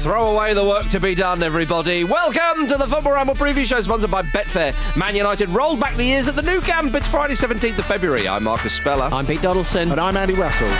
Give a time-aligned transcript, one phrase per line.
[0.00, 2.04] Throw away the work to be done, everybody.
[2.04, 4.74] Welcome to the Football Ramble preview show sponsored by Betfair.
[4.96, 6.94] Man United rolled back the years at the new camp.
[6.94, 8.26] It's Friday, 17th of February.
[8.26, 9.10] I'm Marcus Speller.
[9.12, 9.90] I'm Pete Donaldson.
[9.90, 10.70] And I'm Andy Russell.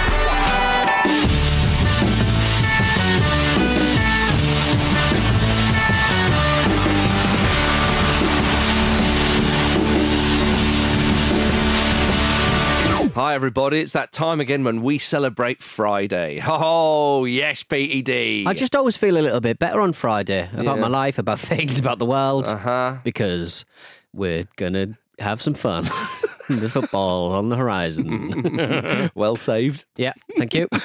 [13.31, 13.79] Hi, everybody.
[13.79, 16.43] It's that time again when we celebrate Friday.
[16.45, 18.11] Oh, yes, PED.
[18.45, 20.83] I just always feel a little bit better on Friday about Yeah.
[20.83, 22.97] my life, about things, about the world, Uh-huh.
[23.05, 23.65] because
[24.13, 25.85] we're going to have some fun.
[26.59, 29.11] the football on the horizon.
[29.15, 29.85] well saved.
[29.97, 30.69] yeah, thank you.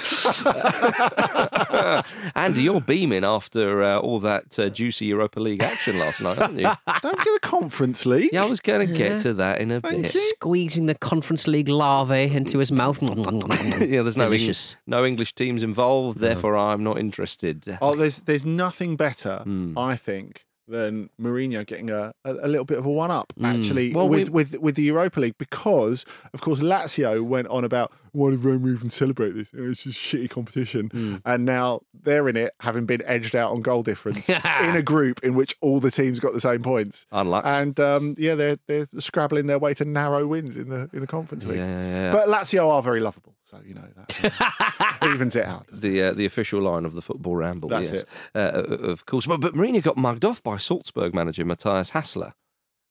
[2.36, 6.60] Andy, you're beaming after uh, all that uh, juicy Europa League action last night, aren't
[6.60, 6.64] you?
[7.02, 8.30] Don't forget the Conference League.
[8.34, 10.14] Yeah, I was going to get to that in a bit.
[10.14, 13.02] Squeezing the Conference League larvae into his mouth.
[13.02, 14.54] yeah, there's no, Eng-
[14.88, 17.78] no English teams involved, therefore I'm not interested.
[17.82, 19.78] Oh, there's there's nothing better, Hmm.
[19.78, 23.46] I think, than Mourinho getting a, a, little bit of a one up hmm.
[23.46, 27.64] actually Well, with, we- with with the Europa League because of course Lazio went on
[27.64, 29.52] about why did Roma even celebrate this?
[29.54, 33.84] It's just shitty competition, and now they're in it, having been edged out on goal
[33.84, 37.06] difference in a group in which all the teams got the same points.
[37.12, 37.48] Unlucky.
[37.48, 41.08] And um, yeah, they're they're scrabbling their way to narrow wins in the in the
[41.08, 41.58] Conference League.
[41.58, 42.12] Yeah, yeah, yeah.
[42.12, 45.68] But Lazio are very lovable, so you know that evens it out.
[45.68, 47.70] the uh, the official line of the football ramble.
[47.70, 48.02] That's yes.
[48.02, 48.10] it.
[48.34, 49.26] Uh, of course.
[49.26, 52.34] But, but Mourinho got mugged off by Salzburg manager Matthias Hassler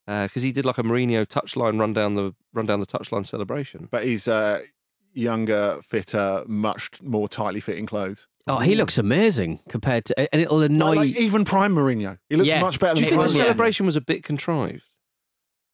[0.05, 3.87] because he did like a Mourinho touchline run down the run down the touchline celebration.
[3.91, 4.59] but he's uh,
[5.15, 8.27] younger, fitter, much more tightly fitting clothes.
[8.47, 10.89] Oh, he looks amazing compared to, and it'll annoy.
[10.89, 12.61] Like, like even prime Mourinho, he looks Yeah.
[12.61, 13.43] much better Do than you think the prime Mourinho.
[13.45, 14.83] celebration was a bit contrived?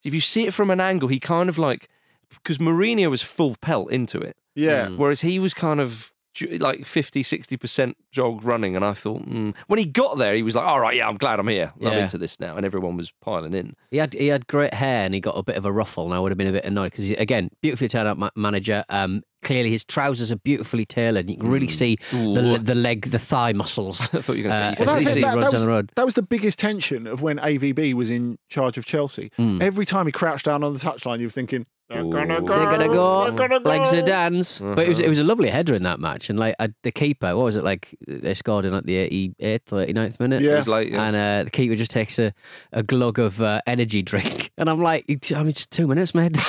[0.05, 1.89] If you see it from an angle, he kind of like
[2.29, 4.97] because Mourinho was full pelt into it, Yeah, mm.
[4.97, 6.13] whereas he was kind of ju-
[6.59, 9.53] like 50 60% jog running and i thought mm.
[9.67, 11.81] when he got there he was like all right yeah i'm glad i'm here i'm
[11.87, 12.03] Yeah.
[12.03, 15.13] into this now and everyone was piling in He had he had great hair and
[15.13, 16.91] he got a bit of a ruffle, and I would have been a bit annoyed
[16.91, 18.85] because again, beautifully turned out ma- manager.
[18.89, 21.29] Um, clearly his trousers are beautifully tailored.
[21.29, 22.57] You can really see the Ooh.
[22.57, 24.01] the leg, the thigh muscles.
[24.13, 25.21] I thought you were gonna say Uh, Well, as that's it.
[25.21, 25.91] That, that was, the road.
[25.95, 29.31] that was the biggest tension of when AVB was in charge of Chelsea.
[29.37, 29.61] Hmm.
[29.61, 32.47] Every time he crouched down on the touchline, you were thinking, They're gonna go.
[32.55, 33.91] They're gonna go, They're gonna like go.
[33.91, 34.59] Zidane's.
[34.59, 35.05] But it was Uh-huh.
[35.05, 37.55] it was a lovely header in that match, and like uh, the keeper, what was
[37.55, 37.95] it like?
[38.07, 40.41] They scored in like the 88th, 89th minute.
[40.41, 40.53] Yeah.
[40.53, 41.03] It was late, yeah.
[41.03, 42.33] And uh, the keeper just takes a,
[42.71, 46.37] a glug of uh, energy drink, and I'm like, I mean, it's two minutes, mate.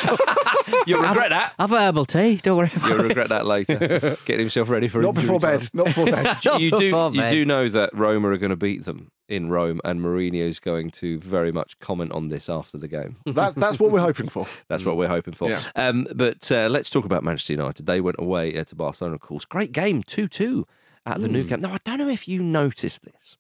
[0.87, 1.53] You'll regret that.
[1.59, 2.37] Have a herbal tea.
[2.43, 2.71] Don't worry.
[2.75, 3.09] About You'll it.
[3.09, 3.77] regret that later.
[4.25, 5.59] Getting himself ready for Not injury before time.
[5.59, 5.69] bed.
[5.75, 6.25] Not before bed.
[6.45, 7.31] Not you do before you bed.
[7.31, 10.91] do know that Roma are going to beat them in Rome, and Mourinho is going
[10.91, 13.17] to very much comment on this after the game.
[13.27, 14.47] That's that's what we're hoping for.
[14.69, 15.49] That's what we're hoping for.
[15.51, 15.63] Yeah.
[15.75, 17.87] Um, but uh, let's talk about Manchester United.
[17.87, 19.45] They went away uh, to Barcelona, of course.
[19.47, 20.67] Great game, two two
[21.07, 21.63] at the new camp.
[21.63, 23.39] Now I don't know if you noticed this,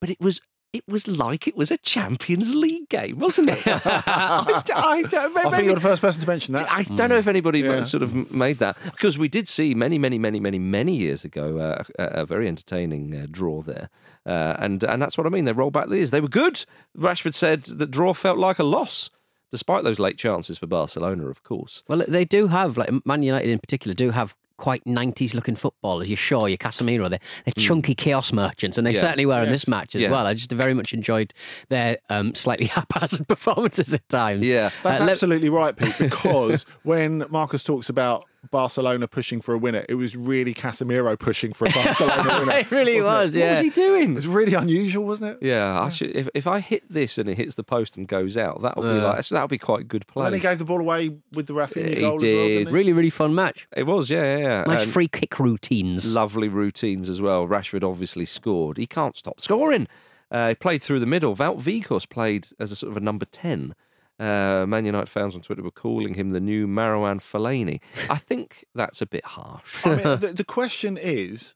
[0.00, 0.40] but it was.
[0.74, 3.62] It was like it was a Champions League game, wasn't it?
[3.66, 6.70] I, don't- I don't- I think you're the first person to mention that.
[6.70, 7.84] I don't know if anybody Yeah.
[7.84, 11.58] sort of made that because we did see many, many, many, many, many years ago
[11.58, 13.88] uh, a, a very entertaining uh, draw there,
[14.26, 15.46] uh, and and that's what I mean.
[15.46, 16.10] They rolled back the years.
[16.10, 16.66] They were good.
[16.96, 19.08] Rashford said that draw felt like a loss,
[19.50, 21.82] despite those late chances for Barcelona, of course.
[21.88, 26.08] Well, they do have, like Man United in particular, do have quite 90s looking footballers.
[26.10, 28.92] Your Shaw, your Casemiro, they're, they're chunky chaos merchants, and they.
[28.92, 29.00] Yeah.
[29.00, 30.10] certainly were in this match as Yeah.
[30.10, 30.26] well.
[30.26, 31.32] I just very much enjoyed
[31.70, 34.46] their um, slightly haphazard performances at times.
[34.46, 34.70] Yeah.
[34.82, 39.58] That's Uh, let- absolutely right, Pete, because when Marcus talks about Barcelona pushing for a
[39.58, 42.52] winner, it was really Casemiro pushing for a Barcelona winner.
[42.58, 43.38] it really wasn't it?
[43.40, 43.54] yeah.
[43.56, 44.12] What was he doing?
[44.12, 45.38] It was really unusual, wasn't it?
[45.46, 46.14] Yeah, I should.
[46.16, 48.88] If, if I hit this and it hits the post and goes out, that'll be
[48.88, 50.26] like that'll be quite good play.
[50.26, 52.30] And then he gave the ball away with the Rafinha He goal as well.
[52.30, 52.48] did.
[52.58, 52.74] Didn't he?
[52.74, 53.66] Really, really fun match.
[53.76, 54.64] It was, yeah, yeah, yeah.
[54.66, 56.14] Nice And- free kick routines.
[56.14, 57.46] Lovely routines as well.
[57.46, 58.76] Rashford obviously scored.
[58.76, 59.88] He can't stop scoring.
[60.30, 61.34] Uh, he played through the middle.
[61.34, 63.74] Wout Weghorst played as a sort of a number 10.
[64.18, 67.80] Uh, Man United fans on Twitter were calling him the new Marouane Fellaini.
[68.10, 69.86] I think that's a bit harsh.
[69.86, 71.54] I mean, the, the question is,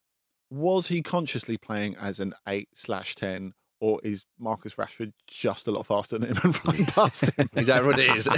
[0.51, 5.73] was he consciously playing as an eight slash ten, or is Marcus Rashford just a
[5.73, 7.51] lot faster than him and running past him?
[7.57, 8.29] Is that what it is?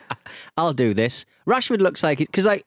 [0.56, 1.26] I'll do this.
[1.46, 2.62] Rashford looks like it because I,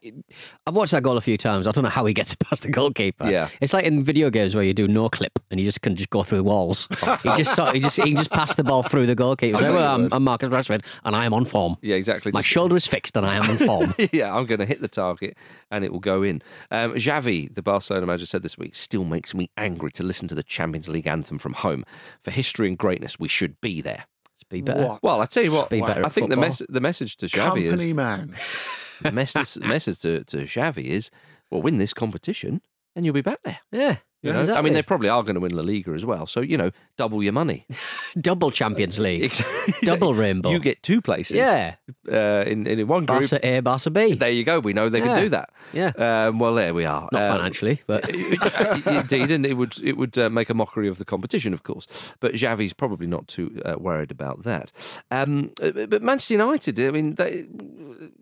[0.67, 1.65] I've watched that goal a few times.
[1.65, 3.27] I don't know how he gets past the goalkeeper.
[3.27, 3.49] Yeah.
[3.59, 6.11] it's like in video games where you do no clip and you just can just
[6.11, 6.87] go through the walls.
[7.23, 9.57] he just sort, he just he can just pass the ball through the goalkeeper.
[9.57, 11.77] Like, well, I'm, I'm Marcus Rashford and I am on form.
[11.81, 12.31] yeah, exactly.
[12.31, 13.95] My Just- shoulder is fixed and I am on form.
[14.13, 15.35] yeah, I'm going to hit the target
[15.71, 16.43] and it will go in.
[16.69, 20.35] Um, Xavi, the Barcelona manager, said this week, still makes me angry to listen to
[20.35, 21.83] the Champions League anthem from home.
[22.27, 24.03] For history and greatness, we should be there.
[24.49, 24.85] Be better.
[24.85, 25.01] What?
[25.01, 26.49] Well, I tell you what, Be better I at think the, football.
[26.49, 28.35] mes- the message to Xavi is Company man.
[29.01, 31.09] the message, message to, to Xavi is,
[31.49, 32.61] well, win this competition
[32.93, 33.59] and you'll be back there.
[33.71, 33.97] Yeah.
[34.23, 34.55] You know?
[34.55, 36.25] I mean, they probably are going to win La Liga as well.
[36.25, 37.65] So, you know, double your money.
[38.19, 39.73] double Champions League, Exactly.
[39.83, 40.49] double rainbow.
[40.49, 41.35] You get two places.
[41.37, 41.75] yeah.
[42.11, 43.19] Uh, in, in one group.
[43.29, 44.15] Barca A, Barca B.
[44.15, 44.59] There you go.
[44.59, 45.05] We know they Yeah.
[45.05, 45.49] can do that.
[45.71, 45.91] Yeah.
[46.27, 47.07] Um, well, there we are.
[47.11, 48.09] Not Um, financially, but
[48.87, 51.85] Indeed, and it would it would uh, make a mockery of the competition, of course.
[52.19, 54.71] But Xavi's probably not too uh, worried about that.
[55.11, 57.45] Um, uh, but Manchester United, I mean, they,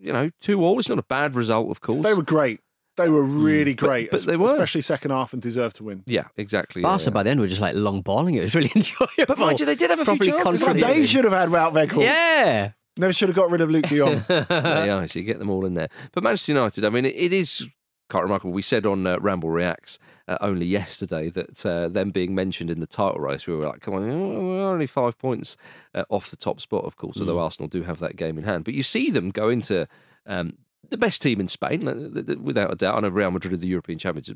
[0.00, 0.78] you know, two all.
[0.78, 2.02] It's not a bad result, of course.
[2.04, 2.60] They were great.
[2.96, 4.46] They were really But- great, but es- they were.
[4.52, 6.02] especially second half and deserved to win.
[6.06, 6.82] yeah, exactly.
[6.82, 8.34] Barca yeah, by then were just like long balling.
[8.36, 9.26] It was really enjoyable.
[9.26, 11.50] But mind you, they did have a few Properly chances, But they should have had
[11.50, 12.02] Wout Weghorst.
[12.02, 12.70] Yeah.
[12.98, 14.24] Never should have got rid of Luuk de Jong.
[14.30, 14.44] yeah.
[14.48, 15.06] they are.
[15.06, 15.88] So you get them all in there.
[16.12, 17.66] But Manchester United, I mean, it, it is
[18.08, 18.52] quite remarkable.
[18.54, 22.80] We said on uh, Ramble Reacts uh, only yesterday that uh, them being mentioned in
[22.80, 24.08] the title race, we were like, come on,
[24.48, 25.58] we're only five points
[25.94, 28.64] uh, off the top spot, of course, although Arsenal do have that game in hand.
[28.64, 29.86] But you see them go into.
[30.24, 30.54] Um,
[30.90, 32.96] the best team in Spain, th- th- without a doubt.
[32.96, 34.30] I know Real Madrid are the European champions,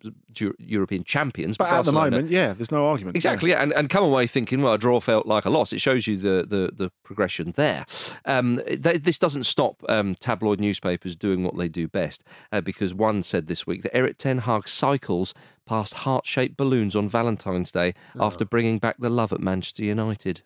[0.58, 3.16] European champions, but at the moment, yeah, there's no argument.
[3.16, 5.73] Exactly, yeah, and, and come away thinking, well, a draw felt like a loss.
[5.73, 7.87] It shows you the the, the progression there.
[8.25, 12.95] Um, th- this doesn't stop um, tabloid newspapers doing what they do best, uh, because
[12.95, 15.35] one said this week that Erik ten Hag cycles
[15.66, 20.42] past heart shaped balloons on Valentine's Day after bringing back the love at Manchester United.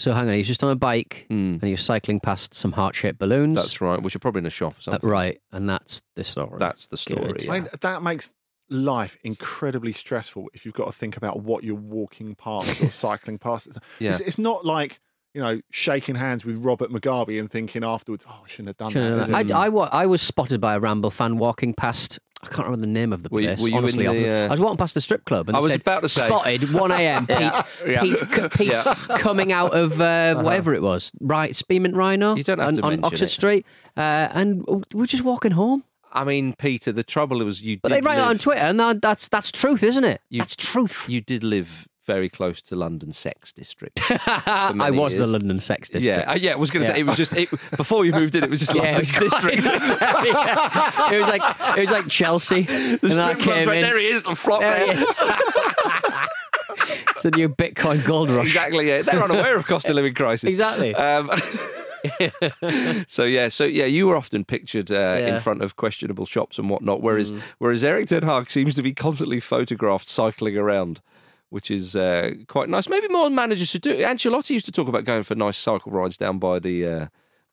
[0.00, 1.34] So hang on, he was just on a bike Hmm.
[1.60, 3.54] and he was cycling past some heart shaped balloons.
[3.56, 5.10] That's right, which are probably in a shop or Uh, something.
[5.10, 6.58] right, and that's the story.
[6.58, 7.34] That's the story.
[7.40, 7.52] Yeah.
[7.52, 8.32] I mean, that makes
[8.70, 13.36] life incredibly stressful if you've got to think about what you're walking past or cycling
[13.38, 13.68] past.
[13.98, 14.10] Yeah.
[14.10, 15.00] It's, it's not like
[15.34, 18.90] you know shaking hands with Robert Mugabe and thinking afterwards, "Oh, I shouldn't have done
[18.92, 21.36] Shouldn't that." have- is it?" I, I, wa- I was spotted by a Ramble fan
[21.38, 22.18] walking past.
[22.42, 23.60] I can't remember the name of the Were you- place.
[23.60, 25.56] were you in honestly, the, off uh, I was walking past the strip club and
[25.56, 26.26] I was said, about to say.
[26.26, 27.26] spotted 1 a.m.
[27.26, 27.38] Pete,
[27.86, 28.00] Yeah.
[28.00, 28.94] Pete, c- Pete Yeah.
[29.18, 31.54] coming out of uh, whatever it was, right?
[31.54, 33.28] Spearmint Rhino You don't have on, to on Oxford it.
[33.28, 34.00] Street, uh,
[34.32, 35.84] and we're just walking home.
[36.12, 38.80] I mean, Peter, the trouble was you But did they write it on Twitter, and
[38.80, 40.22] that, that's that's truth, isn't it?
[40.30, 41.10] You- that's truth.
[41.10, 44.00] You did live very close to London Sex District.
[44.26, 45.26] I was the.
[45.26, 46.18] London Sex District.
[46.18, 46.52] Yeah, uh, yeah.
[46.52, 46.94] I was going to Yeah.
[46.96, 48.42] say it was just it, before you moved in.
[48.44, 49.62] It was just Yeah, London it was District.
[49.62, 51.12] quite- yeah.
[51.14, 51.42] It was like
[51.78, 53.82] it was like Chelsea, and I came right in.
[53.82, 53.98] there.
[53.98, 55.04] He is the flop There he there.
[57.10, 58.46] it's the new Bitcoin gold rush.
[58.46, 58.88] Exactly.
[58.88, 60.48] Yeah, they're unaware of cost of living crisis.
[60.50, 60.94] Exactly.
[60.94, 61.30] Um,
[63.06, 65.34] so yeah, so yeah, you were often pictured uh, Yeah.
[65.34, 68.92] in front of questionable shops and whatnot, whereas whereas Erik ten Hag seems to be
[68.94, 71.00] constantly photographed cycling around,
[71.50, 72.88] which is uh, quite nice.
[72.88, 73.96] Maybe more managers should do.
[73.98, 77.10] Ancelotti used to talk about going for nice cycle rides down by the.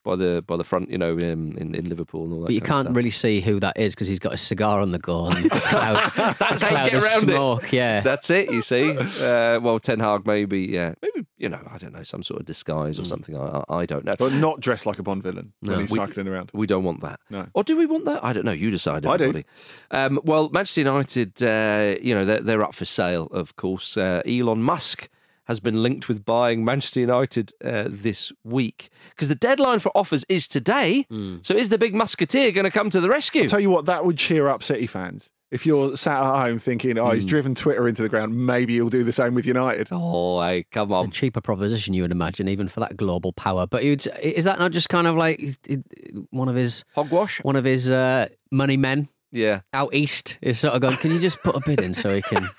[0.07, 2.45] By the by the front, you know, in, in, in Liverpool and all that.
[2.45, 2.95] But you kind can't stuff.
[2.95, 6.11] really see who that is because he's got a cigar on the go and cloud,
[6.39, 7.63] That's how you cloud get of around smoke.
[7.65, 7.73] it.
[7.73, 8.51] Yeah, That's it.
[8.51, 8.97] You see.
[9.27, 12.45] Uh, well, Ten Hag maybe, yeah, maybe you know, I don't know, some sort of
[12.45, 13.07] disguise or Mm.
[13.07, 13.35] something.
[13.37, 14.15] I, I I don't know.
[14.17, 15.81] But not dressed like a Bond villain when No.
[15.81, 16.51] he's We- cycling around.
[16.53, 17.19] We don't want that.
[17.29, 17.47] No.
[17.53, 18.23] Or do we want that?
[18.23, 18.51] I don't know.
[18.63, 19.05] You decide.
[19.05, 19.25] I do.
[19.25, 19.45] Everybody.
[19.91, 23.97] Um, well, Manchester United, uh, you know, they're, they're up for sale, of course.
[23.97, 25.09] Uh, Elon Musk
[25.47, 30.25] has been linked with buying Manchester United uh, this week because the deadline for offers
[30.29, 31.05] is today.
[31.09, 31.37] Hmm.
[31.41, 33.43] So is the big musketeer going to come to the rescue?
[33.43, 35.31] I'll tell you what, that would cheer up City fans.
[35.49, 37.29] If you're sat at home thinking, oh, he's Hmm.
[37.29, 39.87] driven Twitter into the ground, maybe he'll do the same with United.
[39.91, 41.11] oh, hey, come It's a on.
[41.11, 43.65] cheaper proposition you would imagine, even for that global power.
[43.65, 45.83] But you'd, is that not just kind of like is- is-
[46.31, 47.41] one of his Hogwash?
[47.45, 49.61] one of his uh, money men Yeah.
[49.73, 50.97] out east is sort of going?
[50.97, 52.49] Can you just put a bid in so he can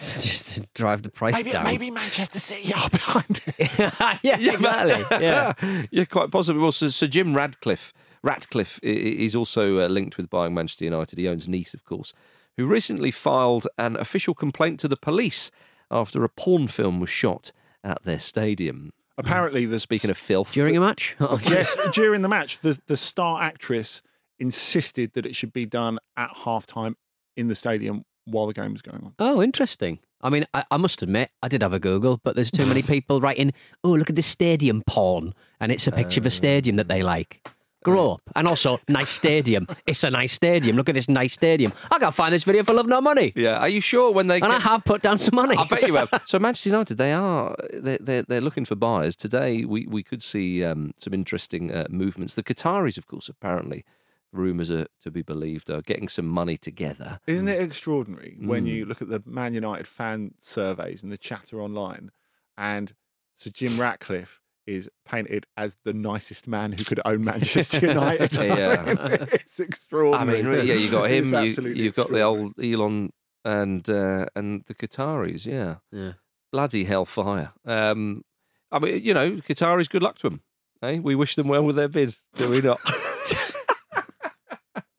[0.22, 1.64] just to drive the price down?
[1.64, 3.70] Maybe Manchester City are behind it.
[4.22, 5.04] yeah, exactly.
[5.24, 5.52] Yeah.
[5.90, 6.60] yeah, quite possibly.
[6.62, 7.92] Well, so, so Jim Radcliffe,
[8.22, 11.18] Ratcliffe i- i- is also uh, linked with buying Manchester United.
[11.18, 12.12] He owns Nice, of course,
[12.56, 15.50] who recently filed an official complaint to the police
[15.90, 17.52] after a porn film was shot
[17.84, 18.92] at their stadium.
[19.18, 21.14] Apparently, the Speaking of filth, During a match?
[21.20, 24.00] Oh, yes, during the match, the the star actress
[24.38, 26.94] insisted that it should be done at halftime
[27.36, 29.14] in the stadium while the game was going on.
[29.18, 29.98] Oh, interesting.
[30.22, 32.82] I mean, I, I must admit, I did have a Google, but there's too many
[32.82, 35.34] people writing, oh, look at this stadium porn.
[35.60, 37.40] And it's a picture of a stadium that they like.
[37.82, 38.20] Grow up.
[38.36, 39.66] And also, nice stadium.
[39.86, 40.76] It's a nice stadium.
[40.76, 41.72] Look at this nice stadium.
[41.90, 43.32] I can't find this video for love nor money.
[43.34, 43.56] yeah.
[43.56, 44.34] Are you sure when they?
[44.36, 45.56] And I have put down some money.
[45.56, 46.10] I bet you have.
[46.26, 49.64] So Manchester United, they are they're they're, they're looking for buyers today.
[49.64, 52.34] We we could see um, some interesting uh, movements.
[52.34, 53.86] The Qataris, of course, apparently,
[54.32, 57.18] rumours are to be believed, are getting some money together.
[57.26, 58.68] Isn't it extraordinary when Mm.
[58.68, 62.10] you look at the Man United fan surveys and the chatter online,
[62.56, 62.92] and
[63.34, 68.36] Sir Jim Ratcliffe is painted as the nicest man who could own Manchester United.
[68.36, 68.84] Yeah.
[68.98, 70.38] I mean, it's extraordinary.
[70.38, 71.26] I mean, really, yeah, you got him.
[71.44, 73.10] you, you've got the old Elon
[73.44, 75.46] and uh, and the Qataris.
[75.46, 76.12] Yeah, Yeah.
[76.52, 77.52] bloody hellfire.
[77.64, 78.22] Um,
[78.70, 79.88] I mean, you know, Qataris.
[79.90, 80.42] Good luck to them.
[80.80, 82.80] Hey, we wish them well with their bid, do we not?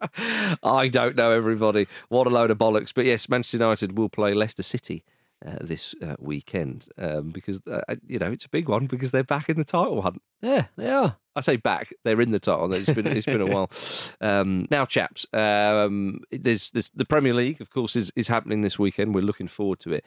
[0.63, 1.87] I don't know, everybody.
[2.09, 2.93] What a load of bollocks.
[2.93, 5.03] But yes, Manchester United will play Leicester City
[5.45, 9.23] uh, this uh, weekend um, because, uh, you know, it's a big one because they're
[9.23, 10.21] back in the title hunt.
[10.41, 11.17] Yeah, they are.
[11.35, 12.73] I say back, they're in the title.
[12.73, 13.71] It's been it's been a while.
[14.21, 18.77] Um, now, chaps, um, there's, there's the Premier League, of course, is is happening this
[18.77, 19.15] weekend.
[19.15, 20.05] We're looking forward to it.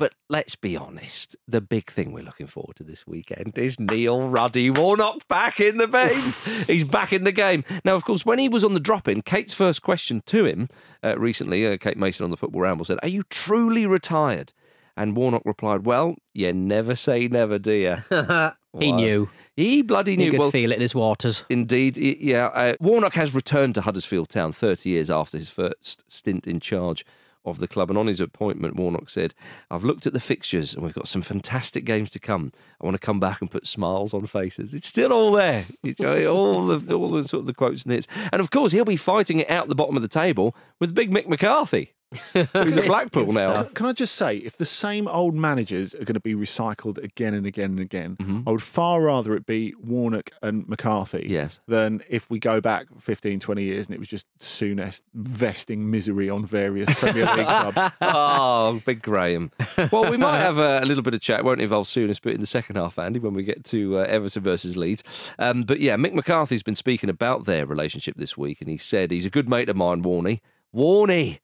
[0.00, 4.30] But let's be honest, the big thing we're looking forward to this weekend is Neil
[4.30, 5.86] Ruddy Warnock back in the
[6.46, 6.64] game.
[6.66, 7.64] He's back in the game.
[7.84, 10.68] Now, of course, when he was on the drop in, Kate's first question to him
[11.04, 14.54] uh, recently, uh, Kate Mason on the Football Ramble said, Are you truly retired?
[14.96, 17.96] And Warnock replied, Well, you never say never, do you?
[18.80, 19.28] he knew.
[19.54, 20.30] He bloody He knew.
[20.30, 21.44] could well, feel it in his waters.
[21.50, 22.46] Indeed, yeah.
[22.46, 27.04] Uh, Warnock has returned to Huddersfield Town 30 years after his first stint in charge
[27.44, 27.90] of the club.
[27.90, 29.34] And on his appointment, Warnock said,
[29.70, 32.52] I've looked at the fixtures and we've got some fantastic games to come.
[32.80, 34.74] I want to come back and put smiles on faces.
[34.74, 35.66] It's still all there.
[36.00, 38.06] All the all the sort of the quotes and hits.
[38.32, 41.10] And of course, he'll be fighting it out the bottom of the table with Big
[41.10, 41.94] Mick McCarthy,
[42.32, 43.62] who's at Blackpool now.
[43.64, 47.34] Can, I just say, if the same old managers are going to be recycled again
[47.34, 48.48] and again and again, Mm-hmm.
[48.48, 51.60] I would far rather it be Warnock and McCarthy Yes.
[51.68, 56.28] than if we go back 15, 20 years and it was just Souness vesting misery
[56.28, 57.94] on various Premier League clubs.
[58.00, 59.50] oh, big Graham.
[59.92, 61.40] Well, we might have a, a little bit of chat.
[61.40, 64.02] It won't involve Souness, but in the second half, Andy, when we get to uh,
[64.02, 65.02] Everton versus Leeds.
[65.38, 69.10] Um, but yeah, Mick McCarthy's been speaking about their relationship this week, and he said
[69.10, 70.40] he's a good mate of mine, Warney.
[70.74, 71.38] Warney.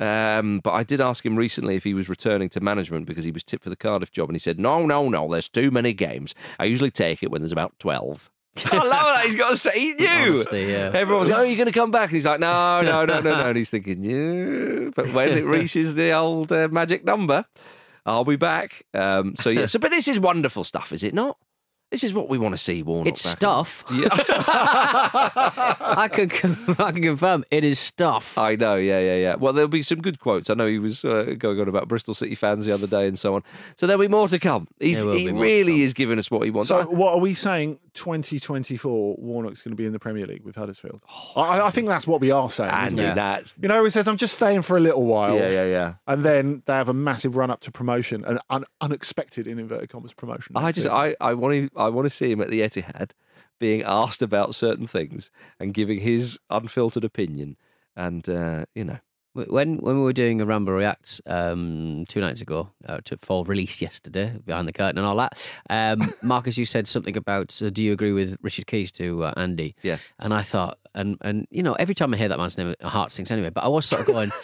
[0.00, 3.30] Um, but I did ask him recently if he was returning to management because he
[3.30, 5.28] was tipped for the Cardiff job, and he said, "No, no, no.
[5.28, 6.34] There's too many games.
[6.58, 8.30] I usually take it when there's about 12.
[8.72, 9.22] I love that.
[9.26, 9.76] He's got a straight.
[9.76, 10.34] He knew.
[10.34, 10.90] Honesty, yeah.
[10.92, 12.08] Everyone's like, oh, you're going to come back?
[12.08, 13.48] And he's like, no, no, no, no, no.
[13.48, 14.90] And he's thinking, yeah.
[14.94, 17.44] But when it reaches the old uh, magic number,
[18.04, 18.84] I'll be back.
[18.92, 19.66] Um, so, yeah.
[19.66, 21.38] So, but this is wonderful stuff, is it not?
[21.90, 23.08] This is what we want to see, Warnock.
[23.08, 23.36] It's back.
[23.36, 23.84] stuff.
[23.92, 24.08] Yeah.
[24.72, 26.30] I can
[26.78, 28.38] I can confirm it is stuff.
[28.38, 29.34] I know, yeah, yeah, yeah.
[29.34, 30.50] Well, there'll be some good quotes.
[30.50, 33.18] I know he was uh, going on about Bristol City fans the other day and
[33.18, 33.42] so on.
[33.76, 34.68] So there'll be more to come.
[34.78, 36.68] He's, he be more to really is giving us what he wants.
[36.68, 37.78] So, I- what are we saying?
[37.94, 41.02] 2024, Warnock's going to be in the Premier League with Huddersfield.
[41.36, 42.86] I, I think that's what we are saying.
[42.86, 43.02] isn't it?
[43.02, 43.14] Yeah.
[43.14, 45.36] that's You know, he says, I'm just staying for a little while.
[45.36, 45.94] yeah, yeah, yeah.
[46.06, 49.90] And then they have a massive run up to promotion, an un- unexpected, in inverted
[49.90, 50.56] commas, promotion.
[50.56, 50.88] I just.
[50.88, 53.12] I, I want to, I want to see him at the Etihad,
[53.58, 57.56] being asked about certain things and giving his unfiltered opinion.
[57.96, 58.98] And uh, you know,
[59.48, 63.44] When when we were doing a Ramble Reacts um, two nights ago, uh, to for
[63.44, 67.70] release yesterday, behind the curtain and all that, um, Marcus, you said something about uh,
[67.70, 69.74] do you agree with Richard Keys to uh, Andy?
[69.82, 70.12] Yes.
[70.18, 72.88] And I thought, and and you know, every time I hear that man's name, my
[72.88, 73.50] heart sinks anyway.
[73.50, 74.32] But I was sort of going.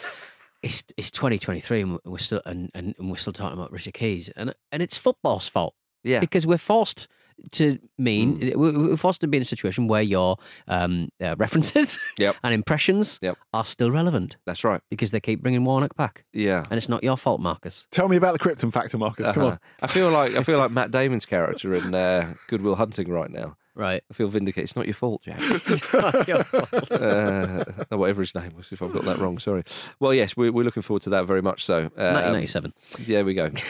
[0.63, 4.27] It's, it's 2023 and we're still and, and, and we're still talking about Richard Keys
[4.29, 7.07] and and it's football's fault yeah, because we're forced
[7.51, 11.99] to mean we- we're forced to be in a situation where your um, uh, references
[12.19, 12.35] Yep.
[12.43, 13.37] and impressions Yep.
[13.53, 14.81] are still relevant that's right.
[14.89, 16.65] because they keep bringing Warnock back, Yeah.
[16.69, 17.87] and it's not your fault, Marcus.
[17.91, 19.27] Tell me about the Krypton factor, Marcus.
[19.27, 19.51] Come Uh-huh.
[19.51, 19.59] on.
[19.81, 23.29] I feel like I feel like Matt Damon's character in uh, Good Will Hunting right
[23.31, 23.55] now.
[23.75, 24.01] Right.
[24.09, 24.63] I feel vindicated.
[24.63, 25.39] It's not your fault, Jack.
[25.41, 26.91] It's not your fault.
[26.91, 29.63] uh, whatever his name was, if I've got that wrong, sorry.
[29.99, 31.81] Well, yes, we're, we're looking forward to that very much so.
[31.95, 32.73] Um, 1997.
[33.05, 33.51] There we go.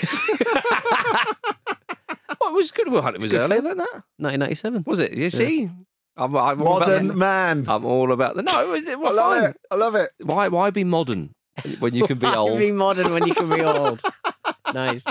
[2.48, 4.04] what was Goodwill it Was Good earlier than that?
[4.18, 4.84] 1997.
[4.88, 5.14] Was it?
[5.14, 5.70] You see,
[6.16, 7.66] I'm, I'm all about Modern the- man.
[7.68, 8.74] I'm all about the no.
[8.74, 9.50] It, it, I well, love fine.
[9.52, 9.58] it.
[9.72, 10.10] I love it.
[10.22, 10.48] Why?
[10.48, 11.32] Why be modern
[11.80, 12.58] when you can be old?
[12.60, 14.02] Be modern when you can be old.
[14.74, 15.04] nice.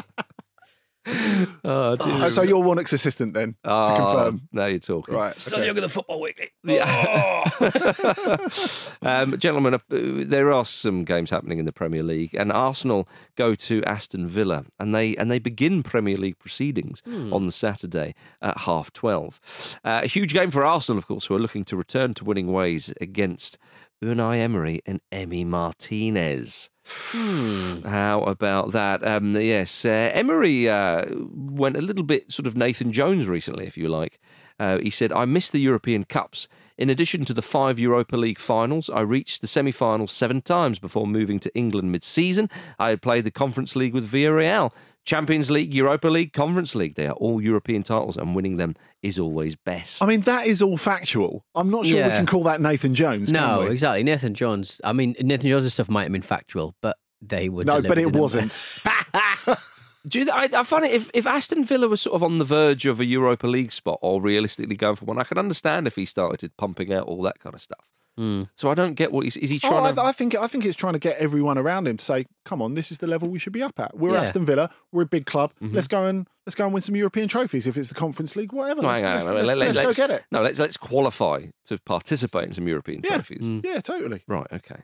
[1.68, 1.96] Oh.
[1.98, 4.48] Oh, so you're Warnock's assistant then, to Oh, confirm.
[4.52, 5.14] Now you're talking.
[5.14, 5.38] Right.
[5.40, 5.66] Still okay.
[5.66, 6.50] younger than Football Weekly.
[6.64, 7.44] Yeah.
[9.02, 13.54] um, gentlemen, uh, there are some games happening in the Premier League, and Arsenal go
[13.54, 18.58] to Aston Villa, and they and they begin Premier League proceedings on the Saturday at
[18.58, 19.40] half twelve.
[19.84, 22.52] Uh, a huge game for Arsenal, of course, who are looking to return to winning
[22.52, 23.58] ways against
[24.02, 26.70] Unai Emery and Emi Martinez.
[26.86, 29.06] How about that?
[29.06, 33.76] Um, yes, uh, Emery uh, went a little bit sort of Nathan Jones recently, if
[33.76, 34.20] you like.
[34.60, 36.46] Uh, he said, I missed the European Cups.
[36.78, 40.78] In addition to the five Europa League finals, I reached the semi finals seven times
[40.78, 42.48] before moving to England mid season.
[42.78, 44.72] I had played the Conference League with Villarreal.
[45.06, 46.96] Champions League, Europa League, Conference League.
[46.96, 50.02] They are all European titles, and winning them is always best.
[50.02, 51.44] I mean, that is all factual.
[51.54, 53.30] I'm not sure we can call that Nathan Jones.
[53.32, 53.70] can No, we?
[53.70, 54.02] exactly.
[54.02, 54.80] Nathan Jones.
[54.84, 57.64] I mean, Nathan Jones' stuff might have been factual, but they were.
[57.64, 58.58] No, but it wasn't.
[60.08, 62.44] Do you, I, I find it if, if Aston Villa was sort of on the
[62.44, 65.96] verge of a Europa League spot or realistically going for one, I can understand if
[65.96, 67.84] he started pumping out all that kind of stuff.
[68.18, 70.02] So I don't get what he's is he Oh, trying I, to.
[70.02, 72.74] I think I think it's trying to get everyone around him to say, "Come on,
[72.74, 73.96] this is the level we should be up at.
[73.96, 74.22] We're Yeah.
[74.22, 74.70] Aston Villa.
[74.92, 75.52] We're a big club.
[75.62, 75.74] Mm-hmm.
[75.76, 77.66] Let's go and let's go and win some European trophies.
[77.66, 78.80] If it's the Conference League, whatever.
[78.82, 80.24] No, let's, hang on, let's, hang on, let's- let- let's let's- go get it.
[80.32, 83.60] No, let's let's qualify to participate in some European Yeah, trophies.
[83.62, 84.22] yeah, totally.
[84.26, 84.46] Right.
[84.52, 84.80] Okay.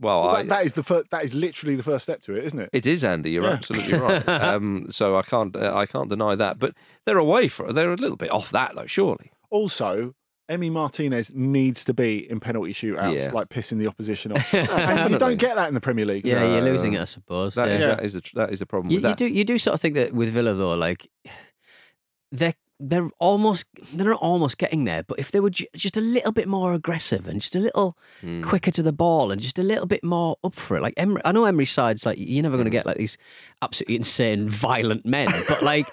[0.00, 2.34] Well, Well, I, that, that is the fir- that is literally the first step to
[2.34, 2.70] it, isn't it?
[2.72, 3.30] it is Andy.
[3.30, 3.50] You're Yeah.
[3.50, 4.28] absolutely right.
[4.28, 6.58] Um, so I can't uh, I can't deny that.
[6.58, 6.74] But
[7.06, 8.86] they're away for they're a little bit off that though.
[8.86, 9.30] Surely.
[9.50, 10.14] Also,
[10.56, 13.30] Emi Martinez needs to be in penalty shootouts, Yeah.
[13.32, 14.52] like pissing the opposition off.
[14.54, 15.18] and you Definitely.
[15.18, 16.26] don't get that in the Premier League.
[16.26, 17.54] Yeah, you're losing it, I suppose.
[17.54, 17.74] That yeah.
[17.74, 17.86] is Yeah.
[17.94, 19.16] that is a, that is a problem You, with you that.
[19.18, 21.08] do you do sort of think that with Villa though, like
[22.30, 26.00] they're they're almost they're not almost getting there, but if they were ju- just a
[26.00, 28.42] little bit more aggressive and just a little Hmm.
[28.42, 31.22] quicker to the ball and just a little bit more up for it, like Emery,
[31.24, 32.72] I know Emery's side's like you're never going to Hmm.
[32.72, 33.18] get like these
[33.60, 35.86] absolutely insane violent men, but like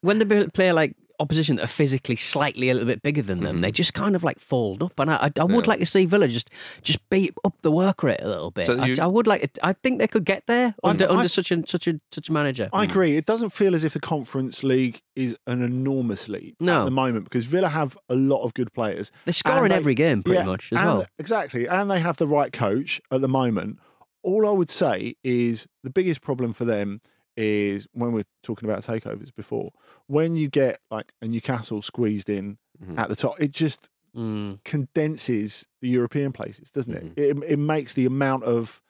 [0.00, 3.60] when they play like opposition that are physically slightly a little bit bigger than them,
[3.60, 3.74] they mm-hmm.
[3.74, 4.98] just kind of like fold up.
[4.98, 5.64] And I, I, I would.
[5.64, 5.70] Yeah.
[5.70, 6.50] like to see Villa just
[6.82, 8.66] just beat up the work rate a little bit.
[8.66, 9.42] So I, you- I would like.
[9.44, 12.00] It, I think they could get there I- under, I- under such a such a
[12.10, 12.68] such a manager.
[12.72, 13.16] I agree.
[13.16, 16.80] It doesn't feel as if the Conference League is an enormous league No.
[16.80, 19.10] at the moment because Villa have a lot of good players.
[19.24, 21.06] They're scoring they- every game pretty Yeah, much as and- well.
[21.18, 21.66] Exactly.
[21.68, 23.78] And they have the right coach at the moment.
[24.24, 27.00] All I would say is the biggest problem for them
[27.36, 29.70] is when we're talking about takeovers before,
[30.06, 32.98] when you get like a Newcastle squeezed in Mhm.
[32.98, 34.62] at the top, it just Mm.
[34.64, 37.14] condenses the European places, doesn't it?
[37.16, 37.18] Mhm.
[37.44, 38.82] It, it makes the amount of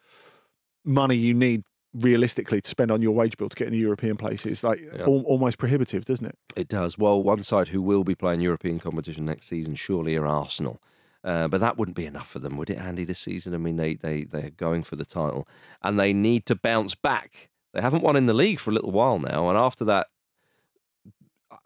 [0.85, 1.63] money you need
[1.95, 5.03] realistically to spend on your wage bill to get in the European places like Yeah.
[5.03, 6.37] al- almost prohibitive, doesn't it?
[6.57, 6.97] It does.
[6.99, 10.83] Well, one side who will be playing European competition next season surely are Arsenal.
[11.23, 13.55] Uh, but that wouldn't be enough for them, would it, Andy, this season?
[13.55, 15.47] I mean, they, they, they're going for the title
[15.83, 17.51] and they need to bounce back.
[17.75, 19.49] They haven't won in the league for a little while now.
[19.49, 20.09] And after that,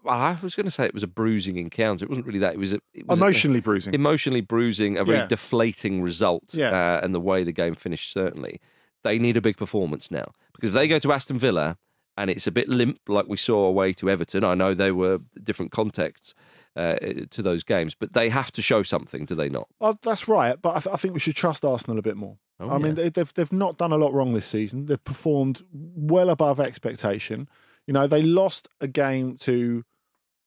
[0.09, 2.05] I was going to say it was a bruising encounter.
[2.05, 2.55] It wasn't really that.
[2.55, 3.95] It was, a, it was a- Emotionally bruising.
[3.95, 5.27] emotionally bruising, a very Yeah.
[5.27, 6.71] deflating result, Yeah.
[6.71, 8.13] uh, and the way the game finished.
[8.13, 8.61] Certainly,
[9.03, 11.77] they need a big performance now because if they go to Aston Villa
[12.17, 14.43] and it's a bit limp, like we saw away to Everton.
[14.45, 16.35] I know they were different contexts
[16.77, 16.97] uh,
[17.31, 19.67] to those games, but they have to show something, do they not?
[19.81, 22.37] Oh, that's right, but I, th- I think we should trust Arsenal a bit more.
[22.61, 24.87] Oh, I mean, they, they've they've not done a lot wrong this season.
[24.87, 27.49] They've performed well above expectation.
[27.87, 29.85] You know, they lost a game to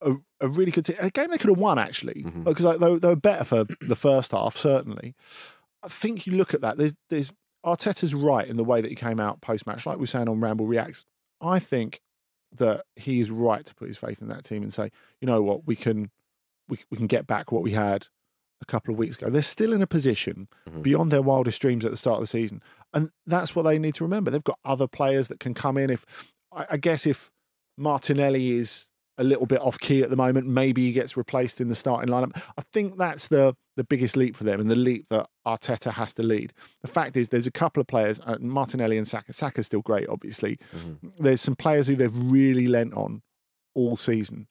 [0.01, 2.43] a, a really good team, a game they could have won actually, Mhm.
[2.45, 4.55] because like, they, were- they were better for the first half.
[4.57, 5.13] Certainly,
[5.83, 6.77] I think you look at that.
[6.77, 7.31] There's there's
[7.65, 10.29] Arteta's right in the way that he came out post match, like we were saying
[10.29, 11.05] on Ramble Reacts.
[11.41, 12.01] I think
[12.55, 14.89] that he is right to put his faith in that team and say,
[15.21, 16.09] you know what, we can
[16.69, 18.07] we, we can get back what we had
[18.61, 19.29] a couple of weeks ago.
[19.29, 20.83] They're still in a position Mhm.
[20.83, 22.61] beyond their wildest dreams at the start of the season,
[22.93, 24.31] and that's what they need to remember.
[24.31, 25.89] They've got other players that can come in.
[25.89, 26.05] If
[26.51, 27.31] I, I guess if
[27.77, 31.67] Martinelli is a little bit off key at the moment, maybe he gets replaced in
[31.67, 32.35] the starting lineup.
[32.57, 36.13] I think that's the the biggest leap for them, and the leap that Arteta has
[36.15, 36.51] to lead.
[36.81, 39.31] The fact is, there's a couple of players, uh, Martinelli and Saka.
[39.31, 40.59] Saka's still great, obviously.
[41.17, 43.21] There's some players who they've really lent on
[43.73, 44.47] all season,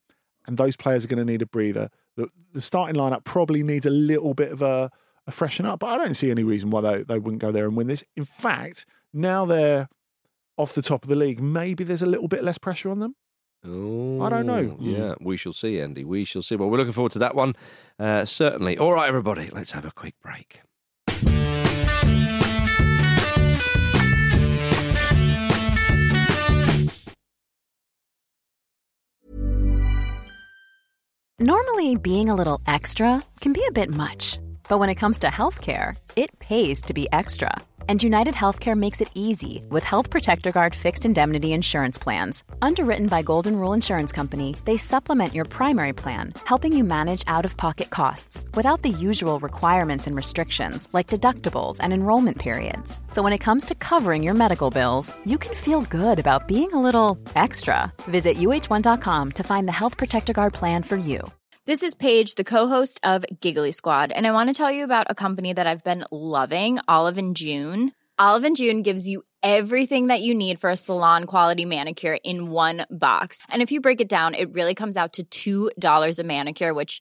[0.46, 1.90] and those players are going to need a breather.
[2.18, 4.90] The, the starting lineup probably needs a little bit of a,
[5.26, 7.64] a freshen up, but I don't see any reason why they, they wouldn't go there
[7.64, 8.02] and win this.
[8.16, 9.88] In fact, now they're
[10.56, 13.14] off the top of the league, maybe there's a little bit less pressure on them.
[13.64, 14.76] I don't know.
[14.80, 16.04] Yeah, we shall see, Andy.
[16.04, 16.56] We shall see.
[16.56, 17.54] Well, we're looking forward to that one,
[17.98, 18.76] uh, certainly.
[18.78, 20.60] All right, everybody, let's have a quick break.
[31.40, 35.28] Normally, being a little extra can be a bit much, but when it comes to
[35.28, 37.54] healthcare, it pays to be extra.
[37.88, 42.42] And United Healthcare makes it easy with Health Protector Guard fixed indemnity insurance plans.
[42.60, 47.44] Underwritten by Golden Rule Insurance Company, they supplement your primary plan, helping you manage out
[47.44, 52.97] of pocket costs without the usual requirements and restrictions like deductibles and enrollment periods.
[53.10, 56.72] So when it comes to covering your medical bills, you can feel good about being
[56.72, 57.92] a little extra.
[58.02, 61.20] Visit uh1.com to find the Health Protector Guard plan for you.
[61.64, 65.06] This is Paige, the co-host of Giggly Squad, and I want to tell you about
[65.10, 67.92] a company that I've been loving, Olive and June.
[68.18, 72.50] Olive and June gives you everything that you need for a salon quality manicure in
[72.50, 73.42] one box.
[73.48, 77.00] And if you break it down, it really comes out to $2 a manicure, which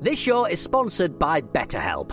[0.00, 2.12] This show is sponsored by BetterHelp.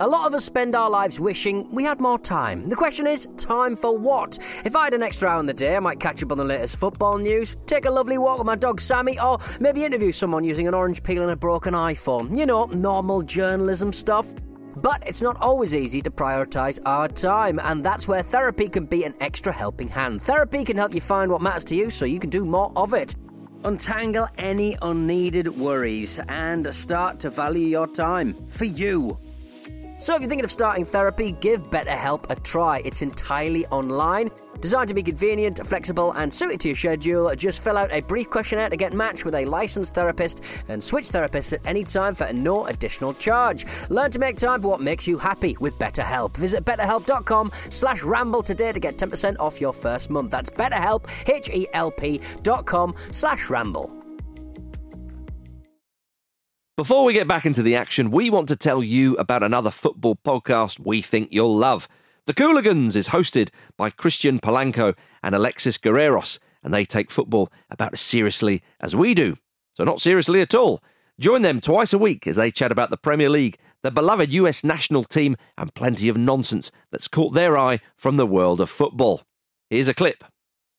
[0.00, 2.68] A lot of us spend our lives wishing we had more time.
[2.68, 4.38] The question is, time for what?
[4.64, 6.44] If I had an extra hour in the day, I might catch up on the
[6.44, 10.44] latest football news, take a lovely walk with my dog Sammy, or maybe interview someone
[10.44, 12.36] using an orange peel and a broken iPhone.
[12.36, 14.34] You know, normal journalism stuff.
[14.82, 19.04] But it's not always easy to prioritise our time, and that's where therapy can be
[19.04, 20.22] an extra helping hand.
[20.22, 22.94] Therapy can help you find what matters to you so you can do more of
[22.94, 23.16] it.
[23.64, 29.18] Untangle any unneeded worries and start to value your time for you.
[29.98, 32.80] So if you're thinking of starting therapy, give BetterHelp a try.
[32.84, 34.30] It's entirely online,
[34.60, 37.34] designed to be convenient, flexible, and suited to your schedule.
[37.34, 41.06] Just fill out a brief questionnaire to get matched with a licensed therapist and switch
[41.06, 43.64] therapists at any time for no additional charge.
[43.90, 46.36] Learn to make time for what makes you happy with BetterHelp.
[46.36, 50.30] Visit betterhelp.com slash ramble today to get 10% off your first month.
[50.30, 53.98] That's betterhelp, H-E-L-P dot com slash ramble.
[56.78, 60.14] Before we get back into the action, we want to tell you about another football
[60.14, 61.88] podcast we think you'll love.
[62.28, 67.94] The Cooligans is hosted by Christian Polanco and Alexis Guerreros, and they take football about
[67.94, 69.36] as seriously as we do.
[69.72, 70.82] So, not seriously at all.
[71.18, 74.62] Join them twice a week as they chat about the Premier League, the beloved US
[74.62, 79.22] national team, and plenty of nonsense that's caught their eye from the world of football.
[79.70, 80.22] Here's a clip.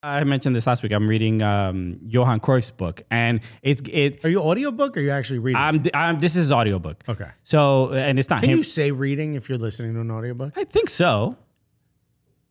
[0.01, 0.93] I mentioned this last week.
[0.93, 4.23] I'm reading um, Johan Cruyff's book, and it's it.
[4.23, 5.61] Are you audiobook or are you actually reading?
[5.61, 7.03] I'm, I'm this is audiobook.
[7.09, 7.27] Okay.
[7.43, 8.57] So and it's not Can him.
[8.57, 10.53] you say reading if you're listening to an audiobook?
[10.55, 11.37] I think so.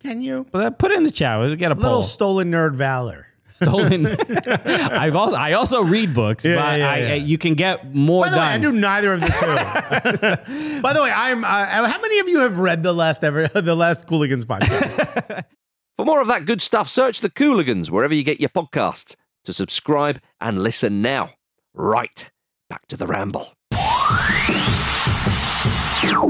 [0.00, 0.46] Can you?
[0.52, 1.40] But put it in the chat.
[1.40, 2.02] We'll get a Little poll.
[2.02, 3.26] stolen nerd valor.
[3.48, 4.06] Stolen.
[4.66, 7.14] I've also I also read books, Yeah, but yeah, I, yeah.
[7.14, 8.46] you can get more By the done.
[8.46, 10.80] way, I do neither of the two.
[10.82, 11.42] By the way, I'm.
[11.44, 11.48] Uh,
[11.88, 15.44] how many of you have read the last ever the last Cooligans podcast?
[15.98, 19.52] For more of that good stuff, search the Cooligans wherever you get your podcasts to
[19.52, 21.30] subscribe and listen now.
[21.74, 22.30] Right,
[22.70, 23.52] back to the ramble.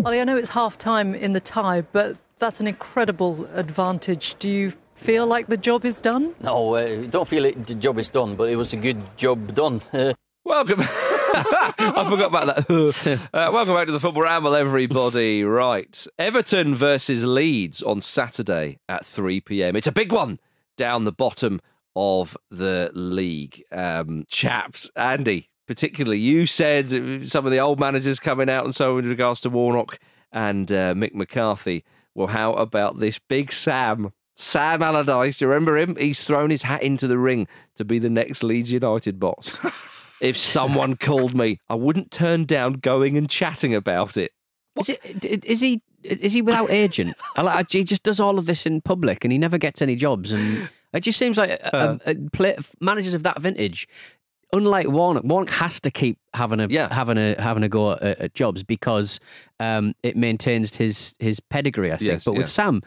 [0.07, 4.37] Ollie, I know it's half time in the tie, but that's an incredible advantage.
[4.38, 6.35] Do you feel like the job is done?
[6.40, 9.54] No, uh, don't feel it, the job is done, but it was a good job
[9.54, 9.83] done.
[10.46, 10.83] Welcome.
[11.31, 13.29] I forgot about that.
[13.33, 15.45] Uh, welcome back to the Football Ramble, everybody.
[15.45, 16.07] Right.
[16.19, 19.77] Everton versus Leeds on Saturday at 3 pm.
[19.77, 20.38] It's a big one
[20.77, 21.61] down the bottom
[21.95, 23.62] of the league.
[23.71, 28.97] Um, chaps, Andy, particularly, you said some of the old managers coming out and so
[28.99, 29.99] in regards to Warnock
[30.33, 31.85] and uh, Mick McCarthy.
[32.14, 35.97] Well, how about this big Sam Sam Allardyce, do you remember him?
[35.97, 39.59] He's thrown his hat into the ring to be the next Leeds United boss.
[40.20, 44.33] if someone called me, I wouldn't turn down going and chatting about it.
[44.78, 47.16] Is, it, is he is he without agent?
[47.37, 50.33] Like- he just does all of this in public and he never gets any jobs.
[50.33, 51.98] And it just seems like uh, Uh.
[52.07, 53.88] uh, play, managers of that vintage,
[54.52, 58.35] unlike Warnock, Warnock has to keep having a having a having a go at, at
[58.35, 59.18] jobs because
[59.61, 61.92] um, it maintains his his pedigree.
[61.92, 62.11] I think.
[62.12, 62.48] Yes, but with.
[62.48, 62.83] Sam.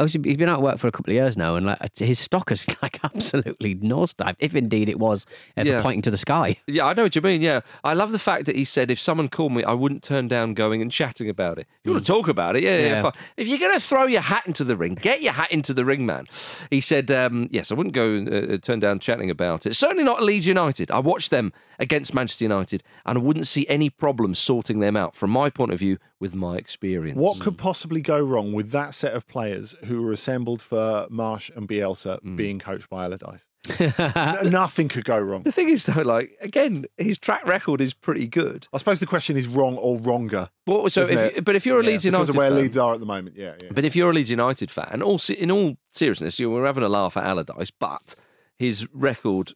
[0.00, 2.50] He's been out of work for a couple of years now, and like his stock
[2.52, 4.36] is like absolutely nosedive.
[4.38, 5.26] If indeed it was
[5.56, 5.82] ever Yeah.
[5.82, 6.56] pointing to the sky.
[6.66, 7.42] Yeah, I know what you mean.
[7.42, 10.28] Yeah, I love the fact that he said if someone called me, I wouldn't turn
[10.28, 11.62] down going and chatting about it.
[11.62, 12.86] If you want to talk about it, yeah, yeah.
[12.86, 13.02] Yeah.
[13.02, 13.12] fine.
[13.36, 15.84] If you're going to throw your hat into the ring, get your hat into the
[15.84, 16.26] ring, man.
[16.70, 19.74] He said, um, yes, I wouldn't go uh, turn down chatting about it.
[19.74, 20.90] Certainly not Leeds United.
[20.90, 25.16] I watched them against Manchester United, and I wouldn't see any problem sorting them out
[25.16, 27.16] from my point of view with my experience.
[27.18, 31.50] What could possibly go wrong with that set of players who were assembled for Marsh
[31.56, 32.36] and Bielsa Mm.
[32.36, 33.46] being coached by Allardyce?
[33.78, 35.42] N- Nothing could go wrong.
[35.42, 38.68] The thing is, though, like again, his track record is pretty good.
[38.72, 40.50] I suppose the question is wrong or wronger.
[40.66, 42.58] Well, so if you- but if you're a Yeah, Leeds because United of where fan-
[42.58, 43.70] Leeds are at the moment, yeah, yeah.
[43.72, 46.84] But if you're a Leeds United fan, all se- in all seriousness, you we're having
[46.84, 48.14] a laugh at Allardyce, but
[48.56, 49.52] his record,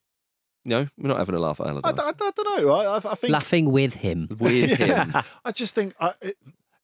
[0.64, 1.92] no, we're not having a laugh at I, Allardyce.
[1.98, 2.72] I, I don't know.
[2.72, 4.28] I, I- I think Laughing with him.
[4.38, 5.12] With him.
[5.44, 6.36] I just think I, it,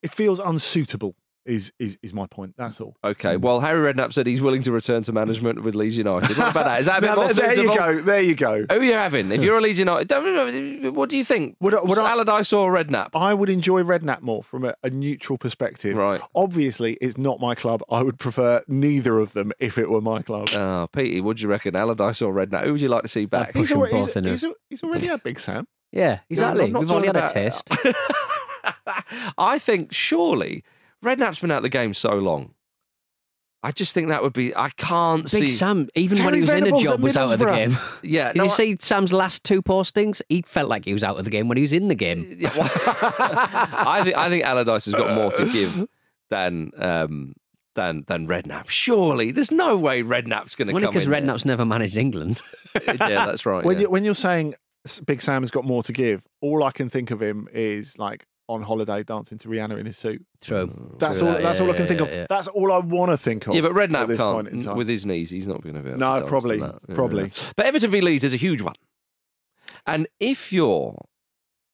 [0.03, 1.15] it feels unsuitable.
[1.51, 2.55] Is, is is my point?
[2.57, 2.95] That's all.
[3.03, 6.37] Okay, well, Harry Redknapp said he's willing to return to management with Leeds United.
[6.39, 6.81] What about that?
[6.81, 7.75] Is that a bit Now, more there suitable?
[7.75, 8.01] you go.
[8.03, 8.59] There you go.
[8.71, 9.33] Who are you having?
[9.33, 11.57] If you're a Leeds United, don't- what do you think?
[11.61, 13.09] Would, I- would I, Allardyce or Redknapp?
[13.15, 15.97] I would enjoy Redknapp more from a, a neutral perspective.
[15.97, 16.21] Right.
[16.35, 17.83] Obviously, it's not my club.
[17.91, 20.51] I would prefer neither of them if it were my club.
[20.55, 21.75] Oh, Petey, what do you reckon?
[21.75, 22.63] Allardyce or Redknapp?
[22.65, 23.57] Who would you like to see back?
[23.57, 25.67] He's, already, he's, he's, he's already had Big Sam.
[25.91, 26.67] Yeah, exactly.
[26.67, 27.71] I'm We've only had a test.
[29.39, 30.63] I think surely
[31.05, 32.55] Redknapp's been out of the game so long.
[33.63, 34.57] I just think that would be.
[34.57, 35.49] I can't see.
[35.49, 37.77] Sam, even when he was Venables in a job, was out of the game.
[38.03, 40.23] Yeah, Did no, you I- see Sam's last two postings?
[40.31, 42.27] He felt like he was out of the game when he was in the game.
[42.41, 45.87] Yeah, well, I think I think Allardyce has got more to give
[46.31, 47.35] than um,
[47.75, 48.71] than than Redknapp.
[48.71, 51.21] Surely, there's no way Redknapp's going to come because in there.
[51.21, 52.41] Redknapp's never managed England.
[52.87, 53.63] yeah, that's right.
[53.63, 53.83] When yeah.
[53.83, 54.55] you when you're saying
[55.05, 58.25] Big Sam has got more to give, all I can think of him is like
[58.51, 60.25] on holiday dancing to Rihanna in his suit.
[60.41, 60.67] True.
[60.67, 60.99] Mm.
[60.99, 61.35] That's True all.
[61.35, 62.13] that, That's yeah, all I can yeah, think yeah, of.
[62.13, 62.27] yeah.
[62.29, 63.55] That's all I want to think of.
[63.55, 64.77] yeah, but at Redknapp this point in time.
[64.77, 65.31] with his knees.
[65.31, 66.79] He's not going to be able No, to dance to probably, that.
[66.89, 66.95] Yeah.
[66.95, 67.33] probably.
[67.57, 68.75] But Everton v Leeds is a huge one,
[69.87, 70.97] and if you're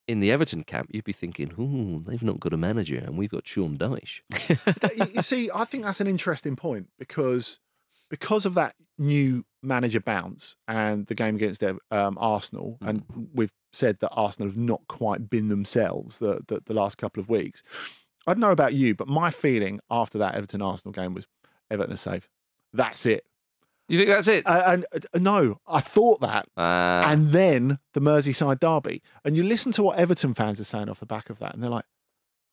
[0.08, 3.30] in the Everton camp, you'd be thinking, "Ooh, they've not got a manager, and we've
[3.30, 4.20] got Sean Dyche."
[4.96, 7.58] You, you see, I think that's an interesting point because
[8.08, 13.02] because of that new manager bounce and the game against um, Arsenal, and
[13.34, 17.28] we've said that Arsenal have not quite been themselves the, the the last couple of
[17.28, 17.62] weeks.
[18.26, 21.26] I don't know about you, but my feeling after that Everton Arsenal game was
[21.70, 22.28] Everton are safe.
[22.72, 23.24] That's it.
[23.88, 24.44] You think that's it?
[24.46, 27.08] Uh, and uh, no, I thought that, Ah.
[27.10, 30.98] and then the Merseyside derby, and you listen to what Everton fans are saying off
[31.00, 31.84] the back of that, and they're like,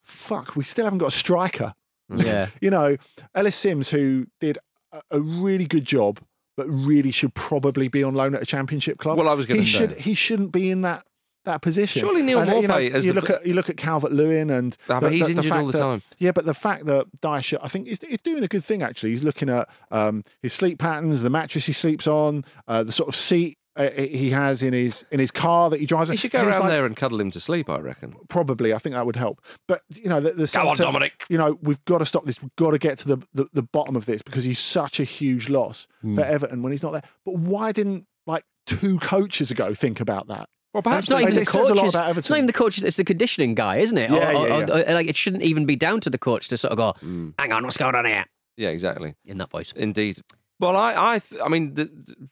[0.03, 1.73] "Fuck, we still haven't got a striker."
[2.15, 2.49] Yeah.
[2.61, 2.97] you know,
[3.33, 4.59] Ellis Sims, who did
[4.91, 6.19] a, a really good job,
[6.57, 9.17] but really should probably be on loan at a championship club.
[9.17, 9.63] Well, I was he say.
[9.65, 11.05] should he shouldn't be in that
[11.45, 11.99] that position.
[11.99, 14.49] Surely Neil And, uh, you know, you look pl- at you look at Calvert Lewin
[14.49, 16.01] and Ah, but he's injured fact all the that- time.
[16.17, 18.81] Yeah, but the fact that Dyche, I think, is, is doing a good thing.
[18.81, 22.93] Actually, he's looking at um, his sleep patterns, the mattress he sleeps on, uh, the
[22.93, 26.09] sort of seat uh, he has in his in his car that he drives.
[26.09, 27.69] You should go So around like- there and cuddle him to sleep.
[27.69, 28.15] I reckon.
[28.29, 29.41] Probably, I think that would help.
[29.67, 31.23] But you know, the, the Go on, of, Dominic.
[31.29, 32.41] You know, we've got to stop this.
[32.41, 35.03] We've got to get to the, the, the bottom of this because he's such a
[35.03, 36.15] huge loss Hmm.
[36.15, 37.03] for Everton when he's not there.
[37.25, 40.49] But why didn't like two coaches ago think about that?
[40.73, 41.95] Well, That's not even the it says a lot coaches.
[41.95, 42.83] about It's not even the coaches.
[42.83, 44.09] It's the conditioning guy, isn't it?
[44.09, 44.91] Yeah, Or- yeah, or- yeah.
[44.91, 46.93] or- like it shouldn't even be down to the coach to sort of go,
[47.37, 48.25] "Hang on, what's going on here?"
[48.57, 49.13] Yeah, exactly.
[49.25, 49.71] In that voice.
[49.75, 50.21] Indeed.
[50.59, 52.29] Well, I, I, th- I mean, the, the-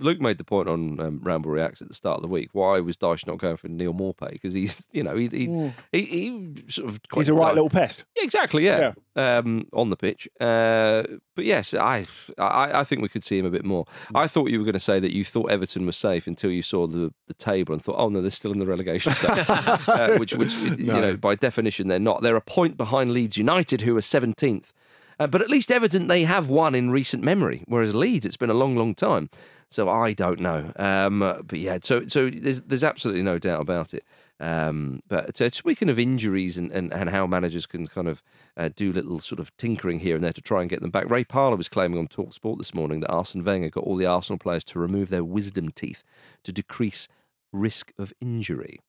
[0.00, 2.48] Luke made the point on um, Ramble Reacts at the start of the week.
[2.52, 4.32] Why was Dyche not going for Neal Maupay?
[4.32, 5.72] Because he's, you know, he, he, Mm.
[5.92, 8.04] he, he sort of quite He's a right little pest.
[8.16, 8.64] Yeah, exactly.
[8.64, 10.26] Yeah, Um, on the pitch.
[10.40, 11.04] Uh,
[11.36, 12.06] but yes, I,
[12.36, 13.84] I, I think we could see him a bit more.
[14.14, 16.62] I thought you were going to say that you thought Everton was safe until you
[16.62, 19.38] saw the, the table and thought, oh no, they're still in the relegation zone.
[19.48, 22.22] uh, which, which you know, by definition, they're not.
[22.22, 24.72] They're a point behind Leeds United, who are seventeenth.
[25.18, 28.48] Uh, but at least Everton, they have won in recent memory, whereas Leeds, it's been
[28.48, 29.28] a long, long time.
[29.70, 30.72] So I don't know.
[30.76, 34.04] Um, but yeah, so so there's there's absolutely no doubt about it.
[34.40, 38.22] Um, but uh, speaking of injuries and, and, and how managers can kind of
[38.56, 41.10] uh, do little sort of tinkering here and there to try and get them back,
[41.10, 44.06] Ray Parlour was claiming on Talk Sport this morning that Arsene Wenger got all the
[44.06, 46.02] Arsenal players to remove their wisdom teeth
[46.44, 47.06] to decrease
[47.52, 48.80] risk of injury.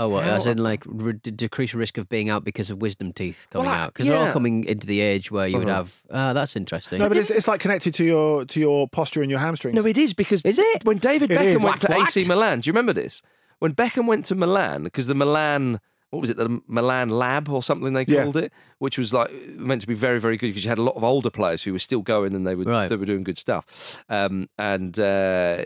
[0.00, 2.80] Oh, what, How- as in like re- d- decrease risk of being out because of
[2.80, 5.58] wisdom teeth coming Well, I- out because they're all coming into the age where you
[5.58, 5.76] would Uh-huh.
[5.78, 6.02] have.
[6.10, 7.00] Ah, that's interesting.
[7.00, 9.74] No, but it's, it's like connected to your to your posture and your hamstrings.
[9.74, 11.62] No, it is because is it when David It Beckham is.
[11.64, 12.08] went to What?
[12.16, 12.60] AC Milan?
[12.60, 13.22] Do you remember this?
[13.58, 15.80] When Beckham went to Milan, because the Milan,
[16.10, 18.22] what was it, the Milan Lab or something they Yeah.
[18.22, 20.82] called it, which was like meant to be very, very good because you had a
[20.82, 22.88] lot of older players who were still going and they were Right.
[22.88, 24.04] they were doing good stuff.
[24.08, 25.64] Um, and uh,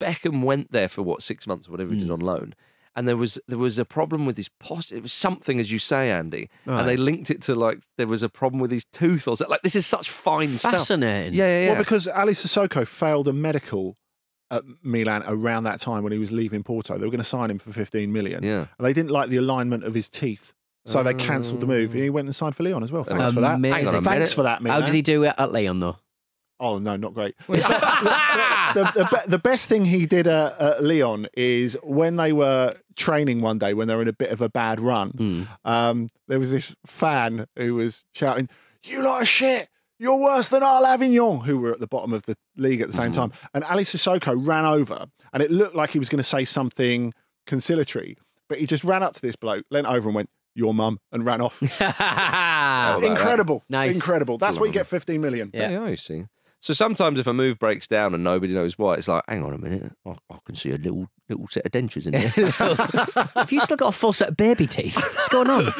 [0.00, 2.12] Beckham went there for what six months or whatever he did Hmm.
[2.14, 2.54] on loan.
[2.96, 4.90] And there was there was a problem with his post.
[4.90, 6.80] It was something, as you say, Andy, Right.
[6.80, 9.50] and they linked it to like there was a problem with his tooth or something.
[9.50, 10.72] Like this is such fine stuff.
[10.72, 11.34] Fascinating.
[11.34, 11.70] Yeah, yeah, yeah.
[11.72, 13.96] Well, because Aly Cissokho failed a medical
[14.50, 16.96] at Milan around that time when he was leaving Porto.
[16.96, 18.42] They were going to sign him for 15 million.
[18.42, 18.66] Yeah.
[18.78, 20.52] And they didn't like the alignment of his teeth.
[20.84, 21.90] So they cancelled the move.
[21.92, 22.12] And he oh.
[22.12, 23.02] went and signed for Lyon as well.
[23.02, 23.56] Thanks for that.
[23.56, 24.02] Amazing.
[24.02, 24.80] Thanks for that, Milan.
[24.80, 25.96] How did he do it at Lyon though?
[26.58, 27.34] Oh no, not great.
[27.48, 27.56] the,
[28.74, 33.40] the, the, the best thing he did at, at Lyon is when they were training
[33.42, 35.10] one day when they were in a bit of a bad run.
[35.10, 35.42] Hmm.
[35.64, 38.48] Um, there was this fan who was shouting,
[38.84, 39.68] "You lot of shit!
[39.98, 42.96] You're worse than Arles Avignon," who were at the bottom of the league at the
[42.96, 43.32] same time.
[43.54, 47.12] And Aly Cissokho ran over, and it looked like he was going to say something
[47.46, 48.16] conciliatory,
[48.48, 50.30] but he just ran up to this bloke, leant over, and went.
[50.58, 51.60] Your mum and ran off.
[51.60, 53.04] about that?
[53.04, 53.94] Incredible, Nice.
[53.94, 54.38] incredible.
[54.38, 55.50] That's Good what you get 15 million.
[55.52, 56.24] Yeah, yeah, you see.
[56.60, 59.52] So sometimes if a move breaks down and nobody knows why, it's like, hang on
[59.52, 62.50] a minute, I, I can see a little little set of dentures in here.
[63.34, 64.96] Have you still got a full set of baby teeth?
[64.96, 65.72] What's going on?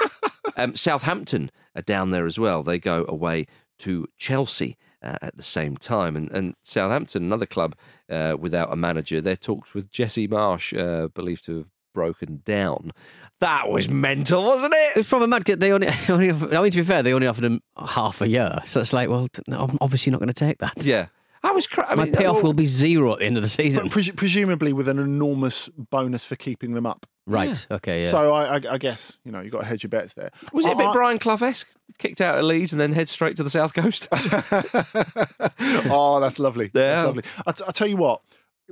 [0.56, 2.62] um, Southampton are down there as well.
[2.62, 3.46] They go away
[3.80, 7.74] to Chelsea uh, at the same time, and, and Southampton, another club
[8.08, 9.20] uh, without a manager.
[9.20, 12.92] Their talks with Jesse Marsch, uh, believed to have broken down.
[13.40, 14.96] That was mental, wasn't it?
[14.98, 15.44] It's probably mad.
[15.44, 18.20] 'cause They only, only offer- I mean, to be fair, they only offered him half
[18.20, 20.74] a year, so it's like, well, no, I'm obviously not going to take that.
[20.84, 21.06] Yeah,
[21.42, 21.66] I was.
[21.66, 23.84] Cra- I My mean, payoff well, will be zero at the end of the season.
[23.84, 27.06] But pres- presumably with an enormous bonus for keeping them up.
[27.26, 27.64] Right.
[27.70, 28.02] Okay.
[28.04, 28.10] Yeah.
[28.10, 30.30] So I, I, I guess you know you got to hedge your bets there.
[30.52, 31.68] Was it a bit I- Brian Clough esque?
[31.98, 34.08] Kicked out of Leeds and then head straight to the south coast.
[35.90, 36.70] oh, that's lovely.
[36.74, 36.80] Yeah.
[36.94, 37.22] That's lovely.
[37.46, 38.20] I, t- I tell you what.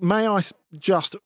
[0.01, 0.41] May I
[0.79, 1.17] just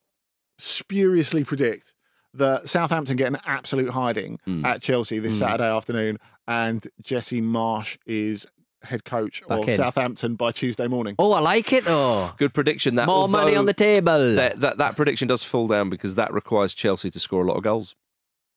[0.59, 1.93] spuriously predict
[2.35, 4.65] that Southampton get an absolute hiding Hmm.
[4.65, 6.19] at Chelsea this Saturday afternoon,
[6.49, 8.47] and Jesse Marsch is
[8.83, 9.77] head coach Back of in.
[9.77, 11.15] Southampton by Tuesday morning.
[11.19, 12.31] oh, I like it though.
[12.39, 12.97] Good prediction.
[12.97, 14.35] That More money on the table.
[14.35, 17.57] That, that that prediction does fall down because that requires Chelsea to score a lot
[17.57, 17.95] of goals.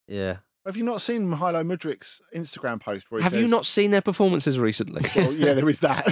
[0.07, 0.37] Yeah.
[0.65, 3.11] Have you not seen Milo Mudryk's Instagram post?
[3.11, 5.03] Where he Have you not seen their performances recently?
[5.15, 6.05] Well, yeah, there is that.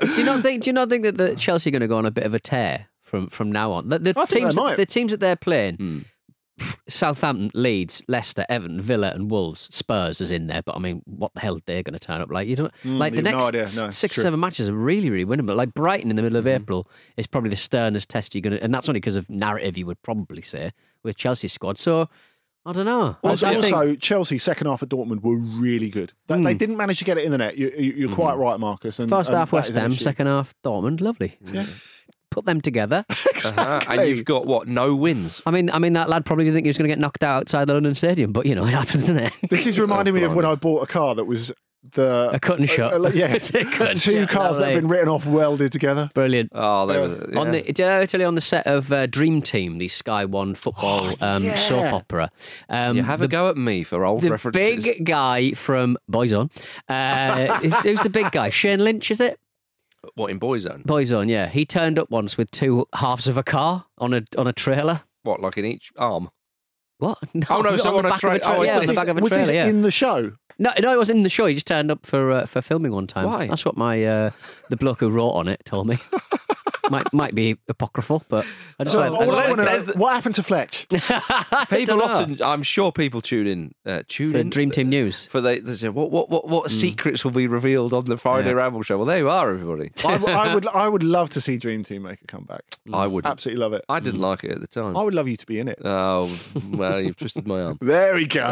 [0.00, 0.62] do you not think?
[0.62, 2.32] Do you not think that the Chelsea are going to go on a bit of
[2.32, 3.90] a tear from from now on?
[3.90, 4.76] The, the I think they teams, might.
[4.78, 5.76] the teams that they're playing.
[5.76, 5.98] Hmm.
[6.88, 9.74] Southampton, Leeds, Leicester, Everton, Villa, and Wolves.
[9.74, 12.30] Spurs is in there, but I mean, what the hell they're going to turn up
[12.30, 12.48] like?
[12.48, 13.84] You don't Mm, like the you've no next idea.
[13.84, 15.54] No, six, seven matches are really, really winnable.
[15.56, 16.62] Like Brighton in the middle of Mm-hmm.
[16.62, 19.76] April is probably the sternest test you're going to, and that's only because of narrative.
[19.76, 21.76] You would probably say with Chelsea's squad.
[21.78, 22.08] So
[22.64, 23.16] I don't know.
[23.22, 26.12] Also, I think- also, Chelsea second half at Dortmund were really good.
[26.26, 27.56] They, they didn't manage to get it in the net.
[27.56, 28.98] You, you, you're quite right, Marcus.
[28.98, 31.00] And, First and half West Ham, second half Dortmund.
[31.00, 31.38] Lovely.
[31.44, 31.66] Yeah.
[32.30, 33.04] Put them together.
[33.46, 33.80] Uh-huh.
[33.88, 34.66] And you've got what?
[34.66, 35.40] No wins.
[35.46, 37.22] I mean, I mean that lad probably didn't think he was going to get knocked
[37.22, 39.32] out outside the London Stadium, but you know it happens, doesn't it?
[39.50, 41.52] This is reminding me of when I bought a car that was
[41.92, 42.92] the A cut and shut.
[42.92, 45.70] uh, yeah, It's a cut and two shut, cars that have been written off welded
[45.70, 46.10] together.
[46.14, 46.50] Brilliant.
[46.54, 47.06] Oh, they Yeah.
[47.06, 47.38] were.
[47.38, 47.60] On yeah.
[47.60, 50.54] the, did I tell you on the set of uh, Dream Team, the Sky One
[50.56, 51.54] football um, yeah.
[51.56, 52.30] soap opera?
[52.68, 54.84] Um, you have the, a go at me for old the references.
[54.84, 56.50] big guy from Boyzone.
[56.88, 58.50] Uh, who's, who's the big guy?
[58.50, 59.38] Shane Lynch, is it?
[60.14, 60.84] What in Boyzone?
[60.84, 61.48] Boyzone, yeah.
[61.48, 65.02] He turned up once with two halves of a car on a on a trailer.
[65.22, 66.30] What, like in each arm?
[66.98, 67.18] What?
[67.50, 68.58] Oh, no, so on on a back tra- trailer.
[68.58, 69.46] oh, yeah, on the back of a was trailer.
[69.46, 69.66] this yeah.
[69.66, 70.32] in the show?
[70.58, 71.46] No, no, it wasn't in the show.
[71.46, 73.26] He just turned up for uh, for filming one time.
[73.26, 73.46] Why?
[73.46, 74.30] That's what my uh,
[74.70, 75.98] the bloke who wrote on it told me.
[76.90, 78.44] might might be apocryphal, but
[78.78, 80.34] I just So, like, all I I just there's- wanna know, there's the- what happened
[80.36, 80.86] to Fletch?
[81.68, 82.04] People dunno.
[82.04, 85.26] often, I'm sure people tune in, uh, tune for in Dream Team News.
[85.26, 88.48] for they, they say, what, what, what, what secrets will be revealed on the Friday
[88.48, 88.54] Yeah.
[88.56, 88.96] Ramble show?
[88.98, 89.90] Well, there you are, everybody.
[90.04, 92.62] I, w- I would I would love to see Dream Team make a comeback.
[92.92, 93.26] I would.
[93.26, 93.84] Absolutely love it.
[93.88, 94.96] I didn't like it at the time.
[94.96, 95.78] I would love you to be in it.
[95.84, 96.36] Oh,
[96.70, 97.78] well, you've twisted my arm.
[97.96, 98.44] There we go.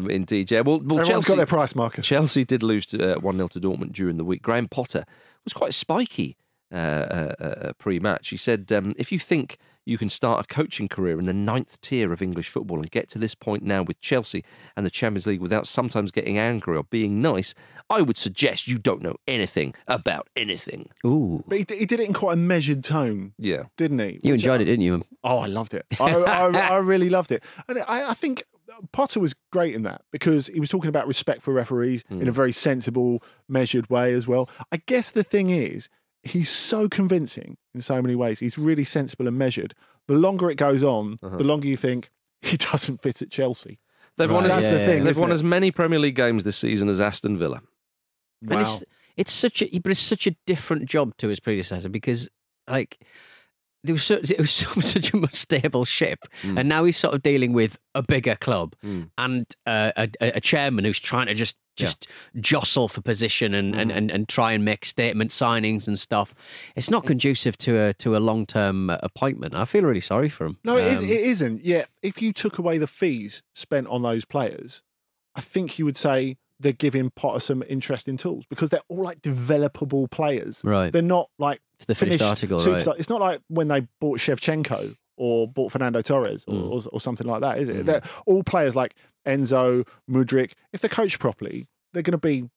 [0.00, 0.60] Um, indeed, yeah.
[0.60, 2.06] Well, well Everyone's Chelsea, got their price, Marcus.
[2.06, 4.42] Chelsea did lose to, uh, 1 0 to Dortmund during the week.
[4.42, 5.04] Graham Potter
[5.44, 8.30] was quite spiky uh, uh, uh, Uh, uh, uh, pre match.
[8.30, 11.80] He said, um, If you think you can start a coaching career in the ninth
[11.80, 14.44] tier of English football and get to this point now with Chelsea
[14.76, 17.54] and the Champions League without sometimes getting angry or being nice,
[17.88, 20.88] I would suggest you don't know anything about anything.
[21.06, 23.64] Ooh, But he, d- he did it in quite a measured tone, Yeah.
[23.76, 24.18] didn't he?
[24.24, 25.04] you Which enjoyed I- it, didn't you?
[25.22, 25.86] Oh, I loved it.
[26.00, 27.44] I, I, I really loved it.
[27.68, 28.42] And I, I think
[28.90, 32.20] Potter was great in that because he was talking about respect for referees hmm.
[32.20, 34.50] in a very sensible, measured way as well.
[34.72, 35.88] I guess the thing is,
[36.26, 38.40] he's so convincing in so many ways.
[38.40, 39.74] He's really sensible and measured.
[40.08, 42.10] The longer it goes on, the longer you think,
[42.42, 43.78] he doesn't fit at Chelsea.
[44.16, 45.04] They've won, That's as, the thing.
[45.04, 45.34] they've won it?
[45.34, 47.60] as many Premier League games this season as Aston Villa.
[48.48, 48.82] And it's
[49.16, 52.28] it's such a but it's such a different job to his predecessor because
[52.68, 52.98] like
[53.84, 56.58] there was so, it was so, such a more stable ship, Mm.
[56.60, 59.10] and now he's sort of dealing with a bigger club Mm.
[59.18, 62.08] and uh, a, a a chairman who's trying to just just
[62.40, 63.96] jostle for position and, and, Mm.
[63.96, 66.34] and, and try and make statement signings and stuff.
[66.74, 69.54] It's not conducive to a to a long term appointment.
[69.54, 70.58] I feel really sorry for him.
[70.64, 71.64] No, it, is, Um, it isn't.
[71.64, 74.82] Yet, if you took away the fees spent on those players,
[75.34, 79.20] I think you would say they're giving Potter some interesting tools because they're all like
[79.20, 80.62] developable players.
[80.64, 80.90] Right.
[80.92, 82.86] They're not like It's the finished article, right.
[82.98, 86.70] It's not like when they bought Shevchenko or bought Fernando Torres or, Mm.
[86.70, 87.76] or, or something like that, is it?
[87.82, 87.84] Mm.
[87.86, 88.94] They're all players like
[89.26, 90.52] Enzo, Mudryk.
[90.72, 92.48] If they're coached properly, they're going to be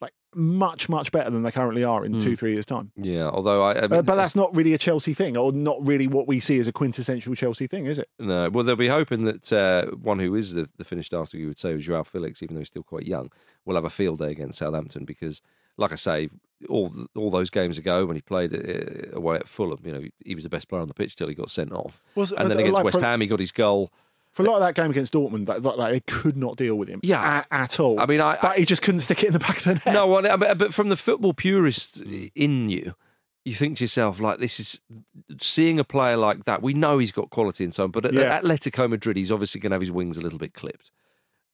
[0.00, 2.22] like much, much better than they currently are in Mm.
[2.22, 2.92] two, three years' time.
[2.96, 6.06] Yeah, although I, I Uh, but that's not really a Chelsea thing, or not really
[6.06, 8.08] what we see as a quintessential Chelsea thing, is it?
[8.18, 11.48] No, well, they'll be hoping that uh, one who is the, the finished article, you
[11.48, 13.30] would say, was Joao Felix, even though he's still quite young,
[13.64, 15.42] will have a field day against Southampton because,
[15.76, 16.28] like I say,
[16.68, 20.34] all all those games ago when he played uh, away at Fulham, you know, he
[20.34, 22.02] was the best player on the pitch till he got sent off.
[22.16, 23.90] Was- and then uh, against West Ham, he got his goal.
[24.32, 26.76] For a lot of that game against Dortmund, that, that, like, they could not deal
[26.76, 27.00] with him.
[27.02, 27.22] Yeah.
[27.22, 27.98] at, at all.
[27.98, 29.86] I mean, I, but he just couldn't stick it in the back of the net.
[29.94, 32.02] No, well, but, but from the football purist
[32.34, 32.94] in you,
[33.44, 34.80] you think to yourself, like, this is
[35.40, 36.62] seeing a player like that.
[36.62, 38.40] We know he's got quality and so on, but at Yeah.
[38.40, 40.90] Atletico Madrid, he's obviously going to have his wings a little bit clipped.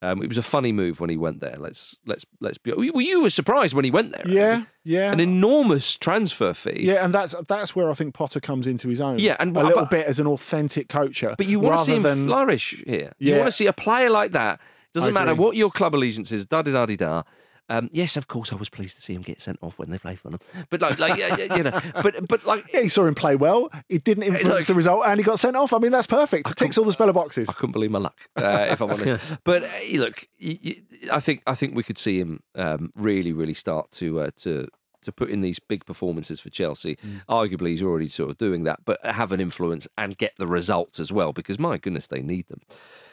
[0.05, 1.55] Um, it was a funny move when he went there.
[1.57, 2.71] Let's let's let's be.
[2.71, 4.27] Well, you were surprised when he went there.
[4.27, 5.11] Yeah, yeah.
[5.11, 6.81] An enormous transfer fee.
[6.83, 9.19] Yeah, and that's that's where I think Potter comes into his own.
[9.19, 11.35] Yeah, and a little but- bit as an authentic coacher.
[11.37, 13.13] But you want to see him than, flourish here.
[13.17, 14.59] You want to see a player like that.
[14.93, 16.45] Doesn't matter what your club allegiance is.
[16.45, 17.23] Da da da da.
[17.67, 19.97] Um, yes, of course, I was pleased to see him get sent off when they
[19.97, 20.39] played for them.
[20.69, 23.35] But like, like yeah, yeah, you know, but but like, Yeah, he saw him play
[23.35, 23.71] well.
[23.89, 25.73] It didn't influence like- the result, and he got sent off.
[25.73, 26.49] I mean, that's perfect.
[26.49, 27.49] It ticks all the speller boxes.
[27.49, 29.37] I couldn't believe my luck, uh, if I'm honest.
[29.43, 30.75] But uh, look, y- y-
[31.11, 34.67] I think I think we could see him um, really, really start to uh, to
[35.05, 36.97] to put in these big performances for Chelsea.
[36.97, 37.21] Mm.
[37.29, 40.99] Arguably, he's already sort of doing that, but have an influence and get the results
[40.99, 41.33] as well.
[41.33, 42.61] Because my goodness, they need them.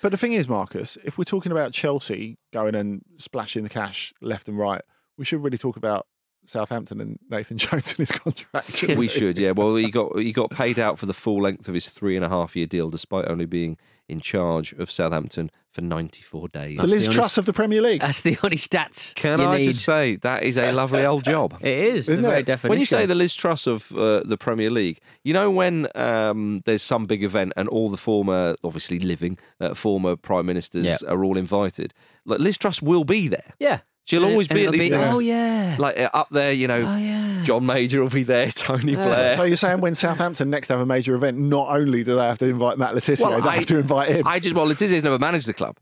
[0.00, 4.12] But the thing is, Marcus, if we're talking about Chelsea going and splashing the cash
[4.20, 4.82] left and right,
[5.16, 6.06] we should really talk about
[6.46, 8.76] Southampton and Nathan Jones and his contract.
[8.76, 9.52] shouldn't we should, yeah.
[9.52, 12.24] Well, he got he got paid out for the full length of his three and
[12.24, 13.76] a half year deal, despite only being
[14.08, 16.76] in charge of Southampton for ninety four days.
[16.78, 18.00] The Liz Truss of the Premier League.
[18.02, 19.14] That's the only stats.
[19.14, 19.72] Can you I need.
[19.72, 21.56] just say that is a lovely old job?
[21.62, 22.46] It is Isn't the very it?
[22.46, 22.70] definition.
[22.70, 26.62] When you say the Liz Truss of uh, the Premier League, you know when um,
[26.66, 30.96] there's some big event and all the former, obviously living uh, former prime ministers Yeah.
[31.08, 31.94] are all invited.
[32.26, 33.54] Like Liz Truss will be there.
[33.58, 35.76] yeah, She'll always and be at it'll least Oh yeah.
[35.78, 36.52] like uh, up there.
[36.52, 37.42] You know, Oh yeah.
[37.44, 39.36] John Major will be there, Tony So Blair.
[39.36, 42.38] So you're saying when Southampton next have a major event, not only do they have
[42.38, 44.26] to invite Matt Le Tissier, Well, they I- have to invite him.
[44.26, 45.76] I just well, Le Tissier's never managed the club,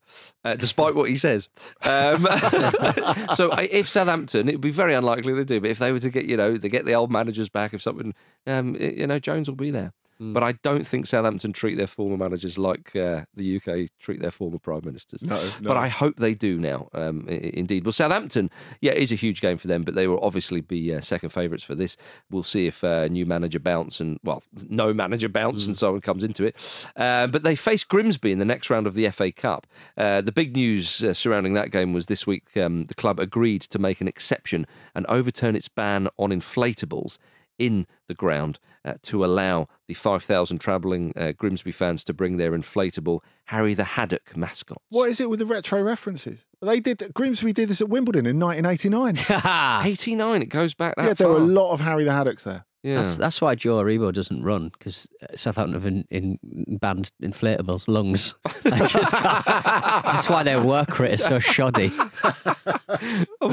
[0.45, 1.49] uh, despite what he says.
[1.83, 2.27] Um,
[3.35, 5.61] so I- if Southampton, it would be very unlikely they do.
[5.61, 7.83] But if they were to get, you know, they get the old managers back, if
[7.83, 8.15] something,
[8.47, 9.93] um, i- you know, Jones will be there.
[10.21, 10.35] Hmm.
[10.35, 14.31] But I don't think Southampton treat their former managers like uh, the UK treat their
[14.31, 15.23] former prime ministers.
[15.23, 15.79] No, But.
[15.79, 16.91] I hope they do now.
[16.93, 17.87] Um, i- indeed.
[17.87, 18.51] Well, Southampton,
[18.83, 21.65] yeah, is a huge game for them, but they will obviously be uh, second favourites
[21.65, 21.97] for this.
[22.31, 26.03] We'll see if uh, new manager bounce and well, no manager bounce and so on
[26.03, 26.55] comes into it.
[26.97, 29.67] Uh, but they face Grimsby in the next round of the FA Cup.
[29.97, 33.63] Uh, the big news uh, surrounding that game was this week um, the club agreed
[33.63, 37.17] to make an exception and overturn its ban on inflatables
[37.61, 42.53] in the ground uh, to allow the 5,000 travelling uh, Grimsby fans to bring their
[42.53, 44.81] inflatable Harry the Haddock mascot.
[44.89, 46.47] What is it with the retro references?
[46.63, 49.85] They did Grimsby did this at Wimbledon in 1989.
[49.87, 52.65] 89, it goes back that yeah, there were a lot of Harry the Haddocks there.
[52.83, 53.01] Yeah.
[53.01, 56.39] That's that's why Joe Aribo doesn't run because uh, Southampton have in, in
[56.81, 58.35] banned inflatables lungs.
[58.65, 61.93] That's why their work rate is so shoddy.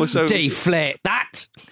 [0.07, 1.47] So- Deflate that.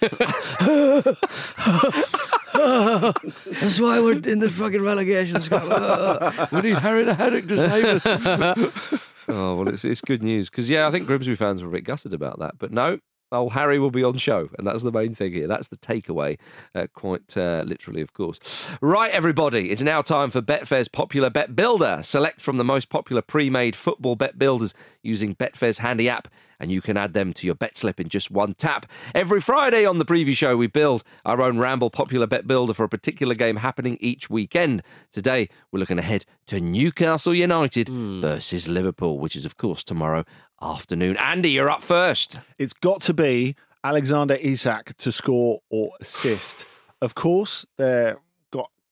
[2.52, 5.40] that's why we're in the fucking relegation.
[5.40, 6.48] squad.
[6.52, 9.02] we need Harry the Haddock to save us.
[9.28, 11.84] oh well, it's it's good news because yeah, I think Grimsby fans were a bit
[11.84, 12.98] gutted about that, but no.
[13.36, 15.46] Oh, Harry will be on show, and that's the main thing here.
[15.46, 16.38] That's the takeaway,
[16.74, 18.68] uh, quite uh, literally, of course.
[18.80, 22.00] Right, everybody, it's now time for Betfair's popular bet builder.
[22.02, 24.72] Select from the most popular pre-made football bet builders
[25.02, 26.28] using Betfair's handy app,
[26.58, 28.86] and you can add them to your bet slip in just one tap.
[29.14, 32.84] Every Friday on the preview show, we build our own Ramble popular bet builder for
[32.84, 34.82] a particular game happening each weekend.
[35.12, 40.24] Today, we're looking ahead to Newcastle United versus Liverpool, which is, of course, tomorrow
[40.62, 41.16] afternoon.
[41.18, 42.38] Andy, you're up first.
[42.58, 46.66] It's got to be Alexander Isak to score or assist.
[47.00, 48.25] Of course, they're got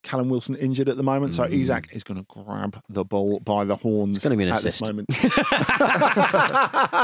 [0.05, 1.53] Callum Wilson injured at the moment, so Mm.
[1.61, 4.81] Isak is going to grab the ball by the horns gonna be an at assist.
[4.81, 5.09] this moment.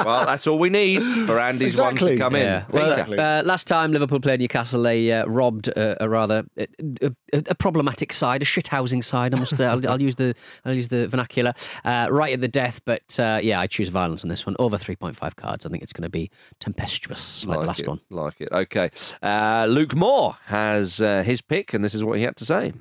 [0.05, 2.67] well, that's all we need for Andy's one to come Yeah.
[2.67, 2.73] in.
[2.73, 3.19] Well, Exactly.
[3.19, 6.67] uh, last time Liverpool played Newcastle, they uh, robbed uh, a rather a,
[7.03, 9.35] a, a problematic side, a shithousing side.
[9.35, 9.61] I must.
[9.61, 10.35] Uh, I'll, I'll use the
[10.65, 12.81] I'll use the vernacular uh, right at the death.
[12.85, 14.57] But uh, yeah, I choose violence on this one.
[14.59, 15.67] Over three point five cards.
[15.67, 16.31] I think it's going to be
[16.61, 18.01] tempestuous like, the last it, one.
[18.11, 18.49] Like it.
[18.53, 18.91] Okay.
[19.23, 22.73] Uh, Luke Moore has uh, his pick, and this is what he had to say.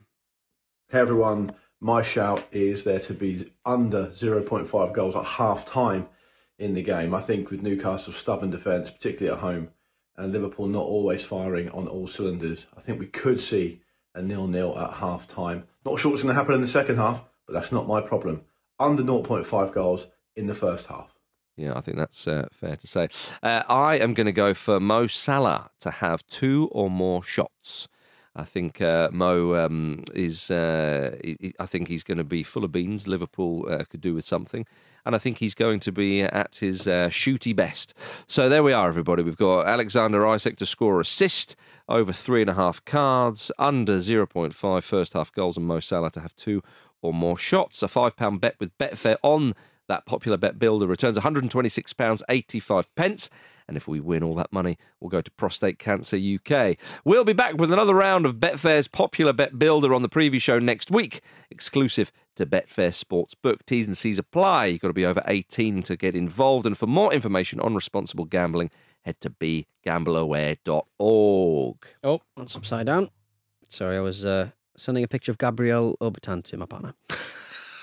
[0.91, 6.07] Hey everyone, my shout is there to be under 0.5 goals at half time
[6.57, 7.13] in the game.
[7.13, 9.69] I think with Newcastle's stubborn defence, particularly at home,
[10.17, 13.83] and Liverpool not always firing on all cylinders, I think we could see
[14.15, 15.65] a nil-nil at half time.
[15.85, 18.41] Not sure what's going to happen in the second half, but that's not my problem.
[18.79, 21.13] Under 0.5 goals in the first half.
[21.55, 23.09] Yeah, I think that's uh, fair to say.
[23.43, 27.87] Uh, I am going to go for Mo Salah to have two or more shots.
[28.35, 30.51] I think uh, Mo um, is.
[30.51, 31.17] Uh,
[31.59, 33.07] I think he's going to be full of beans.
[33.07, 34.65] Liverpool uh, could do with something,
[35.05, 37.93] and I think he's going to be at his uh, shooty best.
[38.27, 39.23] So there we are, everybody.
[39.23, 41.55] We've got Alexander Isak to score assist
[41.87, 46.21] over three and a half cards, under 0.5 first half goals, and Mo Salah to
[46.21, 46.61] have two
[47.01, 47.81] or more shots.
[47.81, 49.55] A five pound bet with Betfair on
[49.89, 52.85] that popular bet builder returns £126.85.
[52.95, 53.29] pence.
[53.67, 56.77] And if we win all that money, we'll go to Prostate Cancer UK.
[57.03, 60.57] We'll be back with another round of Betfair's popular bet builder on the preview show
[60.57, 61.21] next week,
[61.51, 63.57] exclusive to Betfair Sportsbook.
[63.67, 64.65] T's and C's apply.
[64.67, 66.65] You've got to be over 18 to get involved.
[66.65, 68.71] And for more information on responsible gambling,
[69.01, 71.77] head to begambleaware.org.
[72.03, 73.09] Oh, that's upside down.
[73.67, 76.95] Sorry, I was uh, sending a picture of Gabriel Obertan to my partner.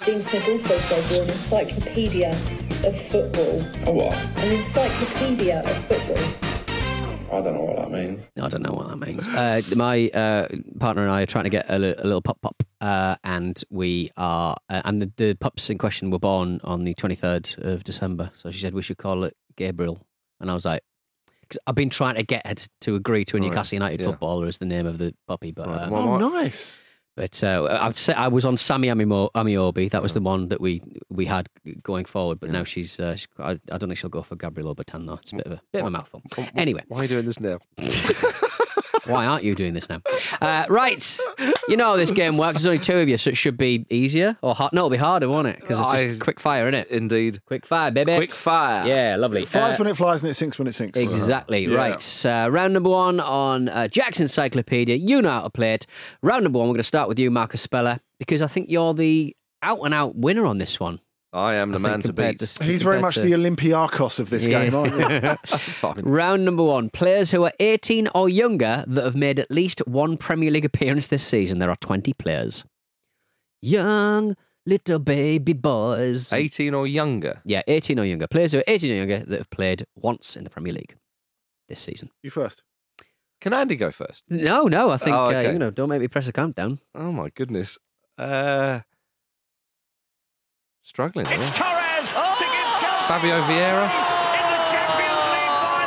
[0.05, 2.31] Dean Smith also says you're an encyclopedia
[2.85, 3.61] of football.
[3.87, 4.15] A what?
[4.45, 6.53] An encyclopedia of football.
[7.33, 8.31] I don't know what that means.
[8.41, 9.29] I don't know what that means.
[9.29, 10.47] Uh, my uh,
[10.79, 13.61] partner and I are trying to get a, li- a little pup pup, uh, and
[13.71, 17.83] we are, uh, and the, the pups in question were born on the 23rd of
[17.83, 18.31] December.
[18.35, 20.07] So she said we should call it Gabriel.
[20.41, 20.83] And I was like,
[21.41, 24.01] because I've been trying to get her to, to agree to a Right, Newcastle United
[24.01, 24.07] yeah.
[24.07, 26.83] footballer as the name of the puppy, but uh, oh, nice.
[27.17, 29.91] But uh, I would say I was on Sammy Amimo- Ameobi.
[29.91, 31.49] That was the one that we we had
[31.83, 32.39] going forward.
[32.41, 35.14] But now she's, uh, she's I, I don't think she'll go for Gabriel Obertan though.
[35.14, 36.23] It's a bit of a bit of a mouthful.
[36.55, 37.59] Anyway, Why are you doing this now?
[39.07, 40.01] why aren't you doing this now?
[40.41, 41.19] Uh, right,
[41.69, 42.55] you know how this game works.
[42.63, 44.73] There's only two of you, so it should be easier or hard.
[44.73, 45.61] No, it'll be harder, won't it?
[45.61, 46.89] Because it's just I- quick fire, isn't it?
[46.91, 47.41] Indeed.
[47.47, 48.17] Quick fire, baby.
[48.17, 48.87] Quick fire.
[48.87, 49.43] Yeah, lovely.
[49.43, 50.99] It flies Uh, when it flies and it sinks when it sinks.
[50.99, 51.77] Exactly Yeah.
[51.77, 52.27] right.
[52.27, 54.97] Uh, round number one on uh, Jack's Encyclopedia.
[54.97, 55.87] You know how to play it.
[56.23, 58.95] Round number one, we're going to start with you, Marcus Speller, because I think you're
[58.95, 61.01] the out and out winner on this one.
[61.37, 62.39] I am the I man to beat.
[62.41, 64.64] to- He's very much to- the Olympiakos of this Yeah.
[64.64, 66.03] game, aren't you?
[66.11, 70.16] Round number one players who are 18 or younger that have made at least one
[70.16, 71.59] Premier League appearance this season.
[71.59, 72.64] There are 20 players.
[73.62, 74.34] Young
[74.64, 76.32] little baby boys.
[76.32, 77.41] 18 or younger.
[77.45, 78.26] Yeah, 18 or younger.
[78.26, 80.97] Players who are 18 or younger that have played once in the Premier League
[81.68, 82.11] this season.
[82.22, 82.62] You first.
[83.41, 84.22] Can Andy go first?
[84.28, 86.80] No, no, I think, Oh, uh, you know, don't make me press a countdown.
[86.95, 87.78] Oh my goodness.
[88.16, 88.80] Uh,
[90.87, 91.26] struggling.
[91.28, 92.11] It's Torres
[93.09, 93.91] Fabio Vieira.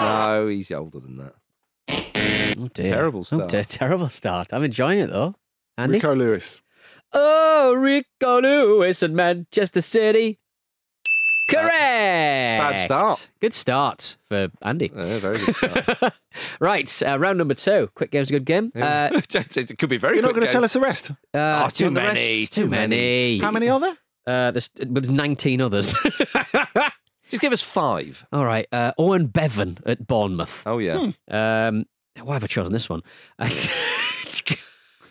[0.02, 1.36] No, he's older than that.
[2.58, 2.94] Oh dear.
[2.94, 3.50] Terrible Oh start.
[3.50, 4.54] dear, terrible start.
[4.54, 5.36] I'm enjoying it though.
[5.78, 5.94] Andy?
[5.96, 6.62] Rico Lewis.
[7.14, 10.40] Oh, Rico Lewis and Manchester City.
[11.50, 11.70] Correct.
[11.72, 13.30] Bad start.
[13.42, 14.92] Good start for Andy.
[14.96, 16.14] Yeah, very good start.
[16.60, 17.90] right, uh, round number two.
[17.96, 18.72] Quick game's a good game.
[18.76, 20.16] Uh, it could be very.
[20.18, 21.10] You're not going to tell us the rest.
[21.12, 22.54] uh, Oh, too do you want the many, rest?
[22.54, 23.40] too Too many.
[23.40, 23.98] How many are there?
[24.28, 25.94] Uh, there's, well, there's 19 others.
[27.30, 28.26] Just give us five.
[28.32, 28.68] All right.
[28.72, 30.64] Uh, Owen Bevan at Bournemouth.
[30.66, 31.12] Oh yeah.
[31.30, 31.86] Um,
[32.22, 33.02] why have I chosen this one?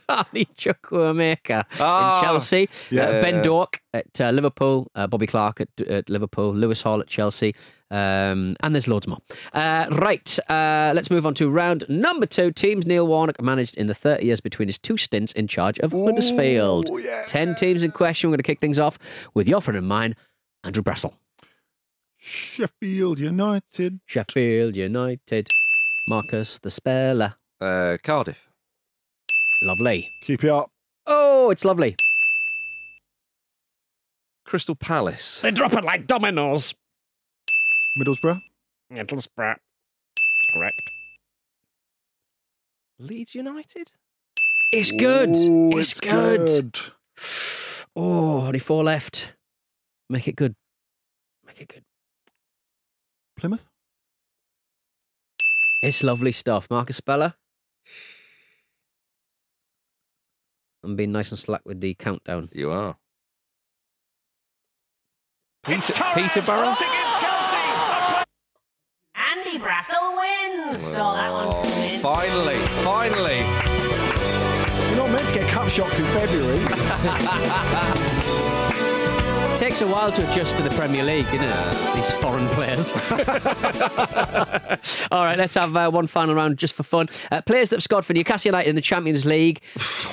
[0.09, 2.69] Carney Chukwuemeka Ah, in Chelsea.
[2.91, 3.43] yeah, uh, ben yeah.
[3.43, 4.87] Doak at uh, Liverpool.
[4.95, 6.55] Uh, Bobby Clark at, at Liverpool.
[6.55, 7.55] Lewis Hall at Chelsea.
[7.91, 9.19] Um, and there's loads more.
[9.55, 10.39] Uh, right.
[10.51, 12.53] Uh, let's move on to round number two.
[12.53, 15.93] Teams Neil Warnock managed in the 30 years between his two stints in charge of
[15.93, 16.91] Huddersfield.
[17.27, 18.29] Ten teams in question.
[18.29, 18.99] We're going to kick things off
[19.35, 20.17] with your friend and mine,
[20.65, 21.15] Andrew Brassell.
[22.17, 24.01] Sheffield United.
[24.07, 25.49] Sheffield United.
[26.09, 27.35] Marcus the Speller.
[27.61, 28.48] Uh, Cardiff.
[29.61, 30.11] Lovely.
[30.23, 30.71] Keep it up.
[31.07, 31.97] Oh, it's lovely.
[34.45, 35.41] Crystal Palace.
[35.41, 36.75] They drop it like dominoes.
[37.99, 38.41] Middlesbrough.
[38.93, 39.57] Middlesbrough.
[40.53, 40.91] Correct.
[42.99, 43.93] Leeds United.
[44.73, 45.37] It's good.
[45.37, 46.47] Ooh, it's, it's good.
[46.47, 46.79] good.
[47.95, 49.35] Oh, only four left.
[50.09, 50.55] Make it good.
[51.47, 51.85] Make it good.
[53.37, 53.65] Plymouth.
[55.83, 56.69] It's lovely stuff.
[56.71, 57.35] Marcus Speller.
[60.89, 62.49] I'm being nice and slack with the countdown.
[62.51, 62.97] You are.
[65.67, 66.75] Peter, Peterborough?
[69.15, 70.79] Andy Brassell wins.
[70.81, 72.01] So that one Oh, comes in.
[72.01, 73.37] finally, finally.
[74.89, 76.65] You're not meant to get cup shocks in February.
[79.59, 81.95] takes a while to adjust to the Premier League, doesn't it?
[81.97, 82.93] These foreign players.
[85.11, 87.09] All right, let's have uh, one final round just for fun.
[87.33, 89.61] Uh, players that have scored for Newcastle United in the Champions League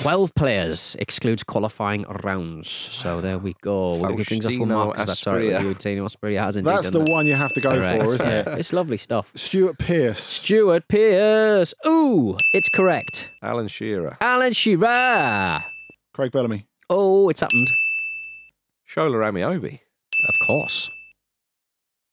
[0.00, 2.68] 12 players, excludes qualifying rounds.
[2.68, 3.92] So there we go.
[3.92, 4.96] We're going to give things off for Faustino Mark.
[4.96, 5.78] 'cause That's all right with Asprilla.
[5.78, 7.10] Tino Asprilla has indeed That's the that.
[7.12, 8.02] one you have to go Correct.
[8.02, 8.48] for, isn't it?
[8.58, 9.30] It's lovely stuff.
[9.36, 10.20] Stuart Pearce.
[10.22, 11.72] Stuart Pearce.
[11.86, 13.30] Ooh, it's correct.
[13.42, 14.16] Alan Shearer.
[14.20, 15.64] Alan Shearer.
[16.12, 16.66] Craig Bellamy.
[16.90, 17.68] Oh, it's happened.
[18.88, 19.80] Shola Ameobi.
[20.28, 20.90] Of course.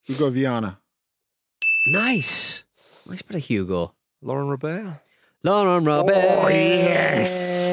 [0.03, 0.79] Hugo Viana.
[1.87, 2.63] Nice.
[3.07, 3.93] Nice bit of Hugo.
[4.21, 4.99] Laurent Robert.
[5.43, 6.15] Laurent Robert.
[6.15, 7.67] Oh, yes.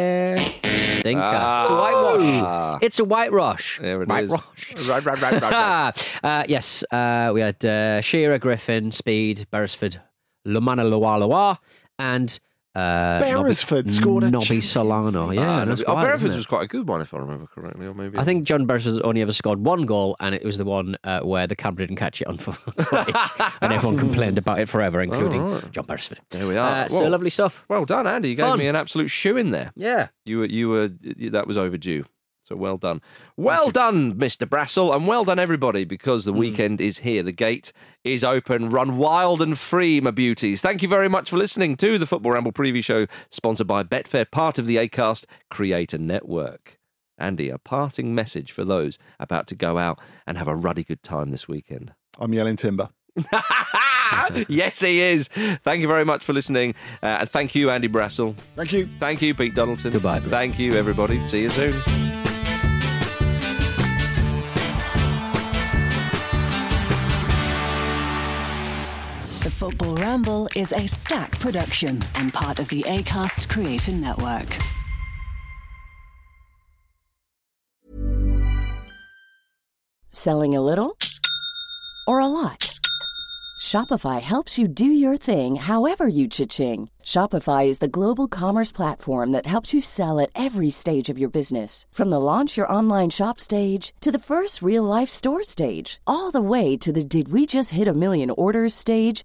[1.01, 1.23] Stinker.
[1.25, 1.63] Ah.
[1.63, 2.83] it's a whitewash.
[2.83, 3.79] It's a whitewash.
[3.81, 4.31] There it White is.
[4.31, 4.89] Wash.
[4.89, 6.19] Right, right, right, right, right.
[6.25, 10.01] uh, yes, uh, we had uh, Shearer, Griffin, Speed, Beresford,
[10.47, 11.59] Lomana Lualawa,
[11.99, 12.39] and
[12.75, 15.31] uh, Beresford Nobby, scored a Nobby champions Solano.
[15.31, 17.87] Yeah, Ah, that's oh, wild, Beresford was quite a good one, if I remember correctly.
[17.87, 20.64] Or maybe I think John Beresford's only ever scored one goal, and it was the
[20.64, 23.16] one uh, where the camera didn't catch it on footage,
[23.61, 25.71] and everyone complained about it forever, including All right.
[25.73, 26.21] John Beresford.
[26.31, 26.85] There we are.
[26.85, 27.64] Uh, so lovely stuff.
[27.68, 28.31] Well done, Andy.
[28.31, 29.73] You gave me an absolute shoe in there.
[29.75, 30.09] Yeah.
[30.25, 30.91] You were, you were,
[31.31, 32.05] that was overdue.
[32.51, 33.01] So well done.
[33.37, 34.45] Well done, Mr.
[34.45, 37.23] Brassell, and well done, everybody, because the weekend is here.
[37.23, 37.73] The gate
[38.03, 38.71] is open.
[38.71, 40.61] Run wild and free, my beauties.
[40.61, 44.29] Thank you very much for listening to the Football Ramble preview show, sponsored by Betfair,
[44.29, 46.81] part of the ACAST Creator Network.
[47.19, 51.05] Andy, a parting message for those about to go out and have a ruddy good
[51.05, 51.93] time this weekend.
[52.19, 52.89] I'm yelling timber.
[54.49, 55.29] yes, he is.
[55.63, 56.75] Thank you very much for listening.
[57.01, 58.35] Uh, and thank you, Andy Brassell.
[58.57, 58.89] Thank you.
[58.99, 59.93] Thank you, Pete Donaldson.
[59.93, 60.19] Goodbye.
[60.19, 61.25] Thank you, everybody.
[61.29, 62.10] See you soon.
[69.51, 74.57] The Football Ramble is a stack production and part of the ACAST Creator Network.
[80.13, 80.97] Selling a little
[82.07, 82.79] or a lot?
[83.61, 86.89] Shopify helps you do your thing however you cha-ching.
[87.05, 91.29] Shopify is the global commerce platform that helps you sell at every stage of your
[91.29, 91.87] business.
[91.91, 96.31] From the launch your online shop stage to the first real life store stage, all
[96.31, 99.25] the way to the did we just hit a million orders stage.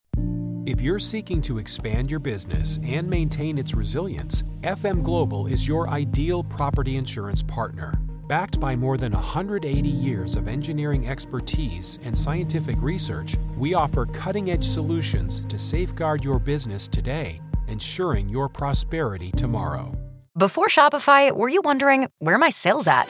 [0.71, 5.89] If you're seeking to expand your business and maintain its resilience, FM Global is your
[5.89, 7.99] ideal property insurance partner.
[8.29, 14.49] Backed by more than 180 years of engineering expertise and scientific research, we offer cutting
[14.49, 19.93] edge solutions to safeguard your business today, ensuring your prosperity tomorrow.
[20.37, 23.09] Before Shopify, were you wondering where my sales at?